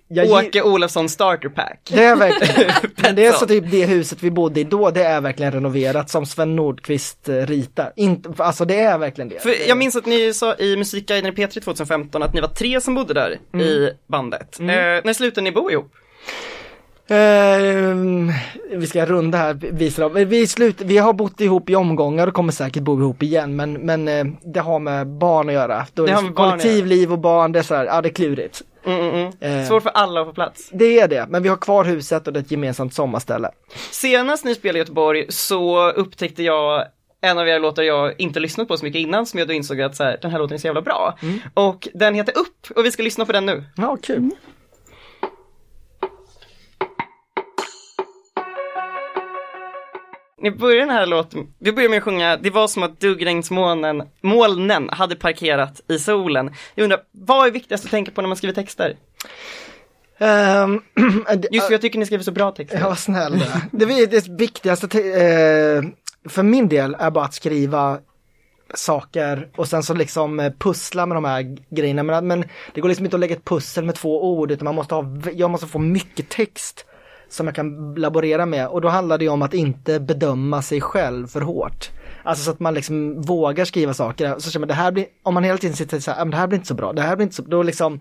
Jag 0.08 0.32
Åke 0.32 0.62
Olofsson 0.62 1.10
starter 1.10 1.50
pack. 1.50 1.80
Det 1.92 2.04
är 2.04 2.16
verkligen, 2.16 2.72
men 2.96 3.16
det 3.16 3.26
är 3.26 3.32
så 3.32 3.40
Petson. 3.40 3.48
typ 3.48 3.72
det 3.72 3.86
huset 3.86 4.24
vi 4.24 4.32
bodde 4.32 4.60
i 4.60 4.64
då, 4.64 4.92
det 4.92 5.04
är 5.04 5.22
verkligen 5.22 5.52
renoverat 5.52 6.10
som 6.10 6.26
Sven 6.26 6.56
Nordqvist 6.56 7.30
eh, 7.30 7.36
ritar. 7.36 7.94
Inte, 7.96 8.30
alltså 8.38 8.66
det 8.66 8.80
är 8.80 8.98
verkligen 8.98 9.30
det. 9.30 9.40
För 9.40 9.68
jag 9.68 9.78
minns 9.78 9.96
att 9.96 10.06
ni 10.06 10.34
sa 10.34 10.56
i 10.56 10.78
Musikguiden 10.78 11.34
i 11.34 11.36
P3 11.36 11.60
2015 11.64 12.24
att 12.24 12.34
ni 12.34 12.42
var 12.42 12.48
tre 12.48 12.82
som 12.82 12.96
bodde 12.96 13.14
där 13.14 13.62
i 13.62 13.90
bandet. 14.08 14.60
Mm. 14.60 14.70
Eh, 14.70 15.02
när 15.06 15.14
slutade 15.14 15.44
ni 15.44 15.52
bo 15.52 15.72
ihop? 15.72 15.94
Ehm, 17.08 18.32
vi 18.72 18.88
ska 18.88 19.06
runda 19.06 19.38
här, 19.38 19.54
visa 19.54 20.02
dem. 20.02 20.14
Vi, 20.14 20.48
slut, 20.48 20.82
vi 20.82 20.98
har 20.98 21.14
bott 21.14 21.42
ihop 21.42 21.70
i 21.70 21.76
omgångar 21.76 22.28
och 22.28 22.34
kommer 22.34 22.52
säkert 22.52 22.84
bo 22.84 23.00
ihop 23.00 23.24
igen 23.24 23.56
men, 23.56 23.74
men 23.74 24.08
eh, 24.08 24.26
det 24.42 24.60
har 24.60 24.80
med 24.80 25.08
barn 25.08 25.50
att 25.50 25.54
göra. 25.54 25.86
Då 25.94 26.04
är 26.04 26.08
Det 26.08 26.14
det 26.14 26.22
barn 26.22 26.30
att 26.30 26.36
kollektivliv 26.36 27.12
och 27.12 27.20
barn, 27.20 27.52
det 27.52 27.60
är 27.60 27.64
så 27.64 27.76
här, 27.76 27.86
ja 27.86 28.02
det 28.02 28.10
är 28.10 28.14
klurigt. 28.14 28.62
Mm, 28.86 29.00
mm, 29.00 29.16
mm. 29.16 29.60
Eh. 29.60 29.68
Svårt 29.68 29.84
för 29.84 29.90
alla 29.90 30.22
att 30.22 30.28
få 30.28 30.34
plats. 30.34 30.70
Det 30.74 31.00
är 31.00 31.08
det, 31.08 31.26
men 31.30 31.44
vi 31.44 31.50
har 31.50 31.58
kvar 31.58 31.84
huset 31.84 32.28
och 32.28 32.34
det 32.34 32.40
är 32.40 32.44
ett 32.44 32.52
gemensamt 32.52 32.94
sommarställe. 32.94 33.50
Senast 33.92 34.46
ni 34.46 34.56
spelade 34.56 34.80
i 34.80 34.82
Göteborg 34.82 35.26
så 35.30 35.92
upptäckte 35.92 36.44
jag 36.44 36.86
en 37.22 37.38
av 37.38 37.48
era 37.48 37.58
låtar 37.58 37.84
jag 37.84 38.20
inte 38.20 38.40
lyssnat 38.40 38.68
på 38.68 38.78
så 38.78 38.86
mycket 38.86 39.00
innan 39.00 39.26
som 39.26 39.40
jag 39.40 39.48
då 39.48 39.54
insåg 39.54 39.82
att 39.82 39.96
så 39.96 40.04
här, 40.04 40.18
den 40.22 40.32
här 40.32 40.40
låten 40.40 40.56
är 40.56 40.60
så 40.60 40.68
jävla 40.68 40.82
bra. 40.82 41.18
Och 41.54 41.88
den 41.94 42.16
heter 42.16 42.38
Upp 42.38 42.78
och 42.78 42.86
vi 42.86 42.92
ska 42.92 43.04
lyssna 43.04 43.26
på 43.26 43.32
den 43.32 43.46
nu. 43.46 43.64
Ja, 43.76 43.98
kul. 44.02 44.30
Ni 50.44 50.52
börjar 50.52 50.80
den 50.80 50.90
här 50.90 51.06
låten, 51.06 51.48
vi 51.60 51.72
börjar 51.72 51.90
med 51.90 51.98
att 51.98 52.04
sjunga 52.04 52.38
Det 52.38 52.50
var 52.50 52.68
som 52.68 52.84
att 52.84 53.00
duggregnsmolnen 53.00 54.04
molnen 54.22 54.90
hade 54.90 55.16
parkerat 55.16 55.82
i 55.88 56.00
solen. 56.00 56.52
Jag 56.76 56.84
undrar, 56.84 57.00
vad 57.12 57.48
är 57.48 57.52
viktigast 57.52 57.86
att 57.86 57.92
tänka 57.92 58.12
på 58.12 58.22
när 58.22 58.28
man 58.28 58.38
skriver 58.38 58.54
texter? 58.56 58.96
Det- 61.36 61.48
Just 61.52 61.66
för 61.68 61.74
jag 61.74 61.82
tycker 61.82 62.00
ni 62.00 62.06
skriver 62.06 62.24
så 62.24 62.32
bra 62.32 62.52
texter. 62.52 62.80
Ja, 62.80 62.96
snäll 62.96 63.40
det. 63.72 63.84
är 63.86 64.08
det 64.08 64.28
viktigaste 64.28 64.88
te- 64.88 65.12
eh, 65.12 65.84
för 66.30 66.44
min 66.44 66.70
del 66.70 66.96
är 67.00 67.12
bara 67.12 67.26
att 67.26 67.34
skriva 67.34 68.00
saker 68.76 69.50
och 69.56 69.68
sen 69.68 69.84
så 69.84 69.94
liksom 69.94 70.40
eh, 70.40 70.52
pussla 70.60 71.06
med 71.06 71.18
de 71.18 71.26
här 71.26 71.58
grejerna. 71.76 72.04
Men, 72.04 72.28
men 72.28 72.44
det 72.74 72.82
går 72.82 72.90
liksom 72.90 73.06
inte 73.06 73.16
att 73.16 73.20
lägga 73.20 73.36
ett 73.36 73.46
pussel 73.46 73.86
med 73.86 73.96
två 73.96 74.32
ord 74.38 74.52
utan 74.52 74.66
man 74.66 74.76
måste 74.76 74.96
ha, 74.96 75.06
jag 75.34 75.50
måste 75.50 75.68
få 75.68 75.80
mycket 75.80 76.30
text 76.30 76.86
som 77.34 77.48
jag 77.48 77.56
kan 77.56 77.96
laborera 77.96 78.46
med 78.46 78.68
och 78.68 78.82
då 78.82 78.88
handlar 78.88 79.18
det 79.18 79.24
ju 79.26 79.30
om 79.32 79.42
att 79.42 79.54
inte 79.54 80.00
bedöma 80.00 80.62
sig 80.62 80.82
själv 80.82 81.28
för 81.28 81.42
hårt. 81.42 81.90
Alltså 82.24 82.44
så 82.44 82.52
att 82.52 82.60
man 82.60 82.74
liksom 82.74 83.22
vågar 83.22 83.66
skriva 83.66 83.94
saker. 83.94 84.36
Så 84.40 84.52
känner 84.52 84.62
man, 84.62 84.68
det 84.68 84.74
här 84.74 84.92
blir, 84.92 85.06
om 85.24 85.34
man 85.34 85.44
hela 85.44 85.58
tiden 85.58 85.76
sitter 85.76 86.00
så 86.00 86.12
här, 86.12 86.22
"Ah, 86.22 86.26
men 86.26 86.32
det 86.32 86.38
här 86.38 86.48
blir 86.48 86.58
inte 86.58 86.68
så 86.68 86.74
bra, 86.74 86.94
det 86.94 87.02
här 87.02 87.16
blir 87.16 87.24
inte 87.24 87.36
så 87.36 87.42
då 87.42 87.64
liksom 87.64 88.00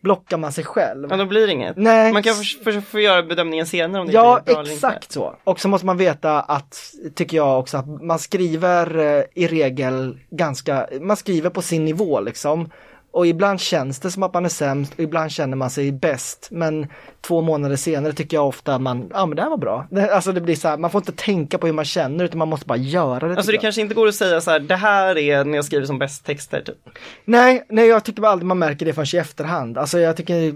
blockar 0.00 0.36
man 0.36 0.52
sig 0.52 0.64
själv. 0.64 1.08
Men 1.08 1.18
då 1.18 1.24
blir 1.26 1.46
det 1.46 1.52
inget. 1.52 1.76
Nej. 1.76 2.12
Man 2.12 2.22
kan 2.22 2.34
få, 2.64 2.80
få, 2.80 3.00
göra 3.00 3.22
bedömningen 3.22 3.66
senare 3.66 4.00
om 4.00 4.06
det 4.06 4.12
Ja, 4.12 4.40
blir 4.44 4.54
bra 4.54 4.62
eller 4.62 4.72
inte. 4.72 4.86
exakt 4.86 5.12
så. 5.12 5.36
Och 5.44 5.60
så 5.60 5.68
måste 5.68 5.86
man 5.86 5.96
veta 5.96 6.40
att, 6.40 6.80
tycker 7.14 7.36
jag 7.36 7.58
också, 7.58 7.76
att 7.76 8.02
man 8.02 8.18
skriver 8.18 8.98
eh, 8.98 9.24
i 9.34 9.46
regel 9.46 10.18
ganska, 10.30 10.86
man 11.00 11.16
skriver 11.16 11.50
på 11.50 11.62
sin 11.62 11.84
nivå 11.84 12.20
liksom. 12.20 12.70
Och 13.14 13.26
ibland 13.26 13.60
känns 13.60 14.00
det 14.00 14.10
som 14.10 14.22
att 14.22 14.34
man 14.34 14.44
är 14.44 14.48
sämst 14.48 14.92
och 14.92 15.00
ibland 15.00 15.30
känner 15.30 15.56
man 15.56 15.70
sig 15.70 15.92
bäst. 15.92 16.48
Men 16.50 16.86
två 17.20 17.40
månader 17.40 17.76
senare 17.76 18.12
tycker 18.12 18.36
jag 18.36 18.48
ofta 18.48 18.78
man, 18.78 19.10
ja 19.12 19.26
men 19.26 19.36
det 19.36 19.42
här 19.42 19.50
var 19.50 19.56
bra. 19.56 19.86
Det, 19.90 20.14
alltså 20.14 20.32
det 20.32 20.40
blir 20.40 20.56
så 20.56 20.68
här, 20.68 20.76
man 20.76 20.90
får 20.90 21.00
inte 21.00 21.12
tänka 21.12 21.58
på 21.58 21.66
hur 21.66 21.74
man 21.74 21.84
känner 21.84 22.24
utan 22.24 22.38
man 22.38 22.48
måste 22.48 22.66
bara 22.66 22.78
göra 22.78 23.28
det. 23.28 23.36
Alltså 23.36 23.50
det 23.50 23.54
jag. 23.54 23.62
kanske 23.62 23.80
inte 23.80 23.94
går 23.94 24.08
att 24.08 24.14
säga 24.14 24.40
så 24.40 24.50
här, 24.50 24.58
det 24.58 24.76
här 24.76 25.18
är 25.18 25.44
när 25.44 25.58
jag 25.58 25.64
skriver 25.64 25.86
som 25.86 25.98
bäst 25.98 26.24
texter 26.26 26.60
typ. 26.60 26.76
Nej, 27.24 27.64
nej 27.68 27.86
jag 27.86 28.04
tycker 28.04 28.22
aldrig 28.22 28.46
man 28.46 28.58
märker 28.58 28.86
det 28.86 28.92
förrän 28.92 29.06
i 29.14 29.16
efterhand. 29.16 29.78
Alltså 29.78 29.98
jag 29.98 30.16
tycker, 30.16 30.54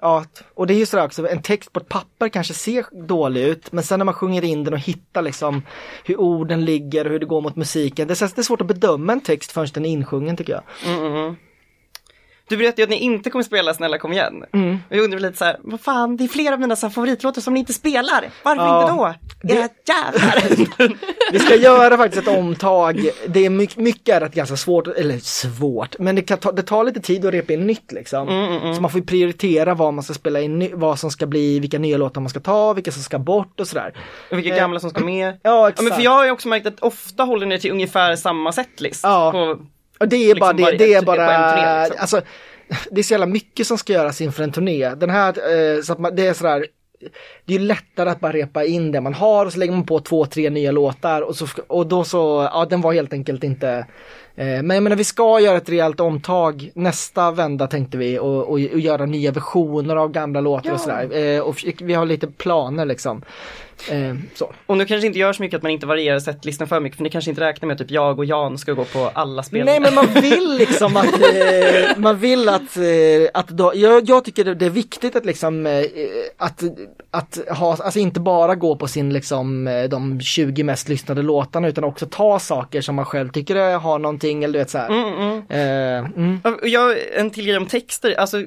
ja, 0.00 0.24
och 0.54 0.66
det 0.66 0.74
är 0.74 0.78
ju 0.78 0.86
sådär 0.86 1.04
också, 1.04 1.28
en 1.28 1.42
text 1.42 1.72
på 1.72 1.80
ett 1.80 1.88
papper 1.88 2.28
kanske 2.28 2.54
ser 2.54 3.06
dålig 3.06 3.42
ut, 3.42 3.72
men 3.72 3.84
sen 3.84 3.98
när 3.98 4.04
man 4.04 4.14
sjunger 4.14 4.44
in 4.44 4.64
den 4.64 4.74
och 4.74 4.80
hittar 4.80 5.22
liksom 5.22 5.62
hur 6.04 6.20
orden 6.20 6.64
ligger 6.64 7.04
och 7.04 7.10
hur 7.10 7.18
det 7.18 7.26
går 7.26 7.40
mot 7.40 7.56
musiken. 7.56 8.08
Det 8.08 8.22
är, 8.22 8.34
det 8.34 8.40
är 8.40 8.42
svårt 8.42 8.60
att 8.60 8.66
bedöma 8.66 9.12
en 9.12 9.20
text 9.20 9.52
förrän 9.52 9.68
den 9.74 9.84
är 9.84 9.90
insjungen 9.90 10.36
tycker 10.36 10.52
jag. 10.52 10.62
Mm, 10.86 11.06
mm, 11.06 11.16
mm. 11.16 11.36
Du 12.48 12.56
berättade 12.56 12.82
ju 12.82 12.84
att 12.84 12.90
ni 12.90 12.96
inte 12.98 13.30
kommer 13.30 13.42
spela 13.42 13.74
Snälla 13.74 13.98
kom 13.98 14.12
igen. 14.12 14.44
Mm. 14.52 14.78
Och 14.90 14.96
jag 14.96 15.04
undrar 15.04 15.18
lite 15.20 15.38
så 15.38 15.44
här, 15.44 15.56
vad 15.62 15.80
fan, 15.80 16.16
det 16.16 16.24
är 16.24 16.28
flera 16.28 16.54
av 16.54 16.60
mina 16.60 16.76
så 16.76 16.90
favoritlåtar 16.90 17.40
som 17.42 17.54
ni 17.54 17.60
inte 17.60 17.72
spelar. 17.72 18.24
Varför 18.42 18.62
Ja. 18.62 18.82
inte 18.82 18.92
då? 18.94 19.14
Era 19.54 19.68
jävlar! 19.86 20.96
Vi 21.32 21.38
ska 21.38 21.54
göra 21.56 21.96
faktiskt 21.96 22.28
ett 22.28 22.36
omtag. 22.38 23.10
Det 23.28 23.46
är 23.46 23.50
mycket, 23.50 23.76
mycket 23.76 24.16
är 24.16 24.20
rätt 24.20 24.34
ganska 24.34 24.56
svårt, 24.56 24.86
eller 24.86 25.18
svårt, 25.18 25.98
men 25.98 26.14
det, 26.16 26.22
kan 26.22 26.38
ta, 26.38 26.52
det 26.52 26.62
tar 26.62 26.84
lite 26.84 27.00
tid 27.00 27.26
att 27.26 27.34
repa 27.34 27.52
in 27.52 27.66
nytt 27.66 27.92
liksom. 27.92 28.28
Mm, 28.28 28.74
Så 28.74 28.80
man 28.82 28.90
får 28.90 29.00
ju 29.00 29.06
prioritera 29.06 29.74
vad 29.74 29.94
man 29.94 30.04
ska 30.04 30.14
spela 30.14 30.40
in, 30.40 30.70
vad 30.74 30.98
som 30.98 31.10
ska 31.10 31.26
bli, 31.26 31.60
vilka 31.60 31.78
nya 31.78 31.96
låtar 31.96 32.20
man 32.20 32.30
ska 32.30 32.40
ta, 32.40 32.72
vilka 32.72 32.92
som 32.92 33.02
ska 33.02 33.18
bort 33.18 33.60
och 33.60 33.68
sådär. 33.68 33.92
Vilka 34.30 34.50
Eh, 34.50 34.56
gamla 34.56 34.80
som 34.80 34.90
ska 34.90 35.04
med. 35.04 35.28
Ja, 35.28 35.50
Ja, 35.50 35.68
exakt. 35.68 35.88
men 35.88 35.96
för 35.96 36.02
jag 36.02 36.10
har 36.10 36.24
ju 36.24 36.30
också 36.30 36.48
märkt 36.48 36.66
att 36.66 36.80
ofta 36.80 37.22
håller 37.22 37.46
ni 37.46 37.60
till 37.60 37.70
ungefär 37.70 38.16
samma 38.16 38.52
setlist 38.52 39.00
Ja. 39.04 39.32
på 39.32 39.58
Och 39.98 40.08
det 40.08 40.30
är 40.30 40.40
bara 40.40 40.52
liksom 40.52 40.78
det, 40.78 40.84
det 40.84 40.94
är 40.94 41.02
bara, 41.02 41.16
turné, 41.26 41.82
liksom. 41.82 42.00
alltså 42.00 42.20
det 42.90 43.00
är 43.00 43.02
så 43.02 43.14
jävla 43.14 43.26
mycket 43.26 43.66
som 43.66 43.78
ska 43.78 43.92
göras 43.92 44.20
inför 44.20 44.42
en 44.42 44.52
turné. 44.52 44.94
Den 44.94 45.10
här, 45.10 45.28
eh, 45.28 45.82
så 45.82 45.92
att 45.92 45.98
man, 45.98 46.16
det 46.16 46.26
är 46.26 46.34
sådär, 46.34 46.66
det 47.44 47.54
är 47.54 47.58
ju 47.58 47.64
lättare 47.64 48.10
att 48.10 48.20
bara 48.20 48.32
repa 48.32 48.64
in 48.64 48.92
det 48.92 49.00
man 49.00 49.14
har 49.14 49.46
och 49.46 49.52
så 49.52 49.58
lägger 49.58 49.72
man 49.72 49.86
på 49.86 50.00
två, 50.00 50.26
tre 50.26 50.50
nya 50.50 50.70
låtar 50.70 51.22
och, 51.22 51.36
så, 51.36 51.46
och 51.66 51.86
då 51.86 52.04
så, 52.04 52.48
ja 52.52 52.66
den 52.70 52.80
var 52.80 52.92
helt 52.92 53.12
enkelt 53.12 53.44
inte 53.44 53.86
eh, 54.36 54.62
men 54.62 54.70
jag 54.70 54.82
menar 54.82 54.96
vi 54.96 55.04
ska 55.04 55.40
göra 55.40 55.56
ett 55.56 55.68
rejält 55.68 56.00
omtag 56.00 56.70
nästa 56.74 57.30
vända 57.30 57.66
tänkte 57.66 57.98
vi 57.98 58.18
och, 58.18 58.36
och, 58.36 58.50
och 58.50 58.60
göra 58.60 59.06
nya 59.06 59.32
versioner 59.32 59.96
av 59.96 60.12
gamla 60.12 60.40
låtar 60.40 60.72
och 60.72 60.80
sådär. 60.80 61.16
Eh, 61.16 61.40
och 61.40 61.56
vi 61.80 61.94
har 61.94 62.06
lite 62.06 62.26
planer 62.26 62.84
liksom. 62.84 63.22
Eh, 63.90 64.14
så. 64.34 64.52
Och 64.66 64.76
nu 64.76 64.84
kanske 64.84 65.06
inte 65.06 65.18
gör 65.18 65.32
så 65.32 65.42
mycket 65.42 65.56
att 65.56 65.62
man 65.62 65.72
inte 65.72 65.86
varierar 65.86 66.18
setlistan 66.18 66.68
för 66.68 66.80
mycket 66.80 66.96
för 66.96 67.04
ni 67.04 67.10
kanske 67.10 67.30
inte 67.30 67.40
räknar 67.40 67.66
med 67.66 67.74
att 67.74 67.78
typ 67.78 67.90
jag 67.90 68.18
och 68.18 68.24
Jan 68.24 68.58
ska 68.58 68.72
gå 68.72 68.84
på 68.84 69.10
alla 69.14 69.42
spelningar. 69.42 69.80
Nej 69.80 69.80
men 69.80 69.94
man 69.94 70.22
vill 70.22 70.56
liksom 70.58 70.96
att, 70.96 71.04
eh, 71.34 71.96
man 71.96 72.18
vill 72.18 72.48
att, 72.48 72.76
eh, 72.76 72.84
att 73.34 73.48
då, 73.48 73.72
jag, 73.74 74.08
jag 74.08 74.24
tycker 74.24 74.44
det, 74.54 74.66
är 74.66 74.70
viktigt 74.70 75.16
att 75.16 75.26
liksom 75.26 75.66
eh, 75.66 75.84
att, 76.36 76.62
att 77.10 77.38
ha, 77.48 77.76
alltså 77.76 77.98
inte 77.98 78.20
bara 78.20 78.54
gå 78.54 78.76
på 78.76 78.88
sin 78.88 79.12
liksom 79.12 79.66
eh, 79.66 79.84
de 79.84 80.20
20 80.20 80.62
mest 80.62 80.88
lyssnade 80.88 81.22
låtarna 81.22 81.68
utan 81.68 81.84
också 81.84 82.06
ta 82.06 82.38
saker 82.38 82.80
som 82.80 82.94
man 82.94 83.04
själv 83.04 83.28
tycker 83.28 83.78
har 83.78 83.98
någonting 83.98 84.44
eller 84.44 84.52
du 84.52 84.58
vet 84.58 84.70
såhär. 84.70 84.88
Mm, 84.88 85.14
mm. 85.14 85.42
Eh, 85.48 86.10
mm. 86.16 86.40
Jag, 86.62 86.96
en 87.16 87.30
till 87.30 87.44
grej 87.44 87.56
om 87.56 87.66
texter, 87.66 88.14
alltså 88.14 88.44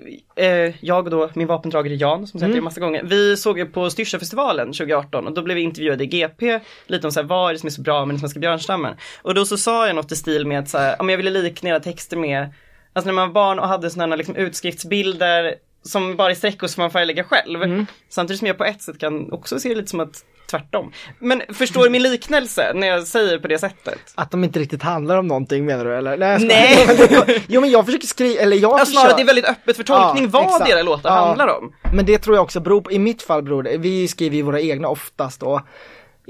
jag 0.79 1.05
och 1.05 1.11
då 1.11 1.29
min 1.33 1.47
vapendragare 1.47 1.95
Jan 1.95 2.27
som 2.27 2.39
sagt 2.39 2.51
Mm. 2.51 2.55
det 2.55 2.63
massa 2.63 2.79
gånger, 2.79 3.03
vi 3.03 3.37
såg 3.37 3.59
ju 3.59 3.65
på 3.65 3.89
Styrsöfestivalen 3.89 4.67
2018 4.67 5.20
och 5.27 5.33
då 5.33 5.41
blev 5.41 5.55
vi 5.55 5.61
intervjuade 5.61 6.03
i 6.03 6.07
GP 6.07 6.59
lite 6.87 7.07
om 7.07 7.11
så 7.11 7.19
här, 7.19 7.27
vad 7.27 7.49
är 7.49 7.53
det 7.53 7.59
som 7.59 7.67
är 7.67 7.71
så 7.71 7.81
bra 7.81 8.05
med 8.05 8.13
den 8.13 8.19
svenska 8.19 8.39
björnstammen? 8.39 8.95
Och 9.21 9.33
då 9.33 9.45
så 9.45 9.57
sa 9.57 9.87
jag 9.87 9.95
något 9.95 10.11
i 10.11 10.15
stil 10.15 10.47
med 10.47 10.59
att 10.59 10.69
så 10.69 10.77
här, 10.77 10.95
jag 10.99 11.17
ville 11.17 11.29
likna 11.29 11.69
era 11.69 11.79
texter 11.79 12.17
med, 12.17 12.49
alltså 12.93 13.07
när 13.07 13.13
man 13.13 13.27
var 13.27 13.33
barn 13.33 13.59
och 13.59 13.67
hade 13.67 13.89
sådana 13.89 14.15
liksom 14.15 14.35
utskriftsbilder 14.35 15.55
som 15.83 16.15
bara 16.15 16.31
är 16.31 16.35
streckor 16.35 16.67
som 16.67 16.81
man 16.81 16.91
får 16.91 17.05
lägga 17.05 17.23
själv. 17.23 17.63
Mm. 17.63 17.85
Samtidigt 18.09 18.39
som 18.39 18.47
jag 18.47 18.57
på 18.57 18.65
ett 18.65 18.81
sätt 18.81 18.99
kan 18.99 19.31
också 19.31 19.59
se 19.59 19.69
det 19.69 19.75
lite 19.75 19.89
som 19.89 19.99
att 19.99 20.25
tvärtom. 20.51 20.91
Men 21.19 21.41
förstår 21.53 21.83
du 21.83 21.89
min 21.89 22.03
liknelse 22.03 22.71
när 22.75 22.87
jag 22.87 23.07
säger 23.07 23.39
på 23.39 23.47
det 23.47 23.57
sättet? 23.59 23.99
Att 24.15 24.31
de 24.31 24.43
inte 24.43 24.59
riktigt 24.59 24.83
handlar 24.83 25.17
om 25.17 25.27
någonting 25.27 25.65
menar 25.65 25.85
du 25.85 25.95
eller? 25.97 26.17
Nej! 26.17 26.39
Nej. 26.39 27.43
jo 27.47 27.61
men 27.61 27.69
jag 27.71 27.85
försöker 27.85 28.07
skriva, 28.07 28.41
eller 28.41 28.57
jag 28.57 28.79
Ja, 28.79 28.85
snarare 28.85 29.05
försöker- 29.05 29.15
det 29.15 29.21
är 29.23 29.25
väldigt 29.25 29.45
öppet 29.49 29.77
för 29.77 29.83
tolkning 29.83 30.23
Ja, 30.23 30.29
vad 30.33 30.43
exakt. 30.45 30.69
era 30.71 30.81
låtar 30.81 31.09
Ja. 31.09 31.25
handlar 31.25 31.47
om. 31.57 31.73
Men 31.93 32.05
det 32.05 32.17
tror 32.17 32.35
jag 32.35 32.43
också 32.43 32.59
beror 32.59 32.81
på, 32.81 32.91
i 32.91 32.99
mitt 32.99 33.21
fall 33.23 33.43
beror 33.43 33.63
det, 33.63 33.77
vi 33.77 34.07
skriver 34.07 34.35
ju 34.35 34.41
våra 34.41 34.61
egna 34.61 34.87
oftast 34.87 35.39
då. 35.39 35.61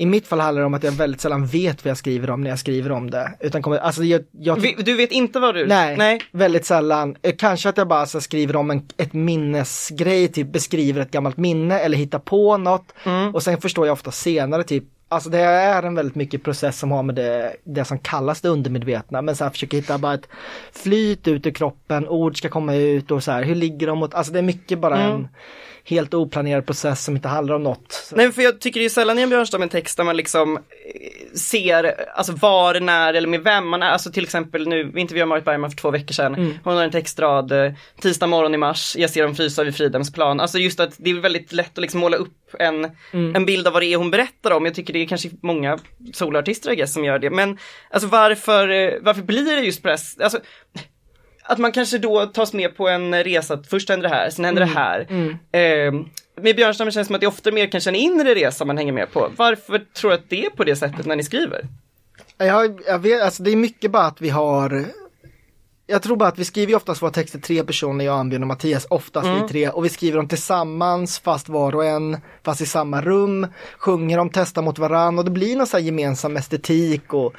I 0.01 0.05
mitt 0.05 0.27
fall 0.27 0.39
handlar 0.39 0.61
det 0.61 0.65
om 0.65 0.73
att 0.73 0.83
jag 0.83 0.91
väldigt 0.91 1.21
sällan 1.21 1.45
vet 1.45 1.85
vad 1.85 1.89
jag 1.89 1.97
skriver 1.97 2.29
om 2.29 2.41
när 2.41 2.49
jag 2.49 2.59
skriver 2.59 2.91
om 2.91 3.09
det. 3.11 3.31
Utan 3.39 3.61
kommer, 3.61 3.77
alltså 3.77 4.03
jag, 4.03 4.21
jag 4.31 4.55
Vi- 4.59 4.75
Du 4.79 4.93
vet 4.95 5.11
inte 5.11 5.39
vad 5.39 5.55
du... 5.55 5.67
Nej, 5.67 5.97
Nej. 5.97 6.21
väldigt 6.31 6.65
sällan. 6.65 7.15
Eh, 7.21 7.33
Kanske 7.37 7.69
att 7.69 7.77
jag 7.77 7.87
bara 7.87 8.05
så 8.05 8.21
skriver 8.21 8.55
om 8.55 8.71
en, 8.71 8.87
ett 8.97 9.13
minnesgrej, 9.13 10.27
typ 10.27 10.53
beskriver 10.53 11.01
ett 11.01 11.11
gammalt 11.11 11.37
minne 11.37 11.79
eller 11.79 11.97
hittar 11.97 12.19
på 12.19 12.57
något. 12.57 12.85
Mm. 13.03 13.35
Och 13.35 13.43
sen 13.43 13.61
förstår 13.61 13.85
jag 13.87 13.93
ofta 13.93 14.11
senare 14.11 14.63
typ 14.63 14.83
Alltså 15.11 15.29
det 15.29 15.39
är 15.39 15.83
en 15.83 15.95
väldigt 15.95 16.15
mycket 16.15 16.43
process 16.43 16.79
som 16.79 16.91
har 16.91 17.03
med 17.03 17.15
det, 17.15 17.55
det 17.63 17.85
som 17.85 17.99
kallas 17.99 18.41
det 18.41 18.49
undermedvetna. 18.49 19.21
Men 19.21 19.35
så 19.35 19.43
här 19.43 19.51
försöker 19.51 19.77
hitta 19.77 19.97
bara 19.97 20.13
ett 20.13 20.27
flyt 20.71 21.27
ut 21.27 21.45
ur 21.47 21.51
kroppen, 21.51 22.07
ord 22.07 22.37
ska 22.37 22.49
komma 22.49 22.75
ut 22.75 23.11
och 23.11 23.23
så 23.23 23.31
här, 23.31 23.43
hur 23.43 23.55
ligger 23.55 23.87
de 23.87 23.97
mot, 23.99 24.13
alltså 24.13 24.33
det 24.33 24.39
är 24.39 24.43
mycket 24.43 24.79
bara 24.79 24.97
Mm. 25.01 25.11
en 25.15 25.27
helt 25.85 26.13
oplanerad 26.13 26.65
process 26.65 27.03
som 27.03 27.15
inte 27.15 27.27
handlar 27.27 27.55
om 27.55 27.63
något. 27.63 27.91
Så- 27.91 28.15
Nej, 28.15 28.31
för 28.31 28.41
jag 28.41 28.59
tycker 28.61 28.79
det 28.79 28.85
är 28.85 28.89
sällan 28.89 29.19
i 29.19 29.21
en 29.21 29.29
Björnstam 29.29 29.61
en 29.61 29.69
text 29.69 29.97
där 29.97 30.03
man 30.03 30.17
liksom 30.17 30.59
ser, 31.35 31.95
alltså 32.15 32.33
var, 32.33 32.79
när 32.79 33.13
eller 33.13 33.27
med 33.27 33.43
vem 33.43 33.67
man 33.67 33.83
är. 33.83 33.89
Alltså 33.89 34.11
till 34.11 34.23
exempel 34.23 34.67
nu, 34.67 34.83
vi 34.93 35.01
intervjuade 35.01 35.29
Marit 35.29 35.45
Bergman 35.45 35.69
för 35.71 35.77
två 35.77 35.91
veckor 35.91 36.13
sedan. 36.13 36.35
Mm. 36.35 36.53
Hon 36.63 36.75
har 36.75 36.83
en 36.83 36.91
textrad, 36.91 37.51
eh, 37.51 37.71
tisdag 38.01 38.27
morgon 38.27 38.53
i 38.53 38.57
mars, 38.57 38.95
jag 38.99 39.09
ser 39.09 39.23
dem 39.23 39.35
frysa 39.35 39.63
vid 39.63 39.75
Fridhems 39.75 40.13
plan. 40.13 40.39
Alltså 40.39 40.57
just 40.57 40.79
att 40.79 40.93
det 40.97 41.09
är 41.09 41.13
väldigt 41.13 41.51
lätt 41.53 41.77
att 41.77 41.81
liksom 41.81 41.99
måla 41.99 42.17
upp 42.17 42.55
en, 42.59 42.91
Mm. 43.13 43.35
en 43.35 43.45
bild 43.45 43.67
av 43.67 43.73
vad 43.73 43.81
det 43.81 43.85
är 43.93 43.97
hon 43.97 44.11
berättar 44.11 44.51
om. 44.51 44.65
Jag 44.65 44.75
tycker 44.75 44.93
det 44.93 44.99
är 44.99 45.07
kanske 45.07 45.29
många 45.41 45.79
soloartister 46.13 46.71
I 46.71 46.75
guess, 46.75 46.93
som 46.93 47.05
gör 47.05 47.19
det. 47.19 47.29
Men 47.29 47.57
alltså 47.89 48.07
varför, 48.09 48.69
eh, 48.69 48.93
varför 49.01 49.21
blir 49.21 49.55
det 49.55 49.61
just 49.61 49.83
press? 49.83 50.17
Alltså, 50.19 50.39
att 51.43 51.57
man 51.57 51.71
kanske 51.71 51.97
då 51.97 52.25
tas 52.25 52.53
med 52.53 52.77
på 52.77 52.87
en 52.87 53.23
resa, 53.23 53.53
att 53.53 53.67
först 53.67 53.89
händer 53.89 54.09
det 54.09 54.15
här, 54.15 54.29
sen 54.29 54.45
händer 54.45 54.59
det 54.59 54.65
här. 54.67 54.99
Eh, 55.51 55.93
med 56.41 56.55
Björnstammen 56.55 56.91
känns 56.91 57.07
det 57.07 57.09
som 57.09 57.15
att 57.15 57.21
det 57.21 57.27
ofta 57.27 57.51
mer 57.51 57.67
kanske 57.67 57.89
en 57.89 57.95
inre 57.95 58.35
resa 58.35 58.65
man 58.65 58.77
hänger 58.77 58.93
med 58.93 59.11
på. 59.11 59.31
Varför 59.37 59.79
tror 59.79 60.11
du 60.11 60.15
att 60.15 60.29
det 60.29 60.45
är 60.45 60.49
på 60.49 60.63
det 60.63 60.75
sättet 60.75 61.05
när 61.05 61.15
ni 61.15 61.23
skriver? 61.23 61.67
Jag, 62.37 62.81
jag 62.85 62.99
vet, 62.99 63.21
alltså 63.21 63.43
det 63.43 63.51
är 63.51 63.55
mycket 63.55 63.91
bara 63.91 64.05
att 64.05 64.21
vi 64.21 64.29
har 64.29 64.85
Jag 65.87 66.01
tror 66.01 66.15
bara 66.15 66.29
att 66.29 66.39
vi 66.39 66.45
skriver 66.45 66.75
oftast 66.75 67.01
våra 67.01 67.11
texter 67.11 67.39
tre 67.39 67.63
personer, 67.63 68.05
jag, 68.05 68.19
Ambjörn 68.19 68.43
och 68.43 68.47
Mattias, 68.47 68.87
oftast 68.89 69.27
vi 69.27 69.47
tre 69.47 69.69
och 69.69 69.85
vi 69.85 69.89
skriver 69.89 70.17
dem 70.17 70.27
tillsammans 70.27 71.19
fast 71.19 71.49
var 71.49 71.75
och 71.75 71.85
en, 71.85 72.17
fast 72.43 72.61
i 72.61 72.65
samma 72.65 73.01
rum, 73.01 73.47
sjunger 73.77 74.17
dem, 74.17 74.29
testar 74.33 74.61
mot 74.61 74.79
varann 74.79 75.19
och 75.19 75.25
det 75.25 75.31
blir 75.31 75.55
någon 75.55 75.67
så 75.67 75.79
gemensam 75.79 76.37
estetik 76.37 77.13
och 77.13 77.33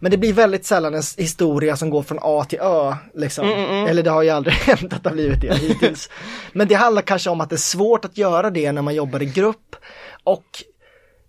men 0.00 0.10
det 0.10 0.16
blir 0.18 0.32
väldigt 0.32 0.64
sällan 0.66 0.94
en 0.94 1.02
historia 1.16 1.76
som 1.76 1.90
går 1.90 2.02
från 2.02 2.18
A 2.22 2.44
till 2.48 2.58
Ö. 2.58 2.94
Liksom. 3.14 3.48
Eller 3.88 4.02
det 4.02 4.10
har 4.10 4.22
ju 4.22 4.30
aldrig 4.30 4.54
hänt 4.66 4.92
att 4.92 5.02
det 5.02 5.08
har 5.08 5.14
blivit 5.14 5.40
det 5.40 5.54
hittills. 5.54 6.10
Men 6.52 6.68
det 6.68 6.74
handlar 6.74 7.02
kanske 7.02 7.30
om 7.30 7.40
att 7.40 7.50
det 7.50 7.54
är 7.56 7.56
svårt 7.56 8.04
att 8.04 8.18
göra 8.18 8.50
det 8.50 8.72
när 8.72 8.82
man 8.82 8.94
jobbar 8.94 9.22
i 9.22 9.26
grupp. 9.26 9.76
Och 10.24 10.44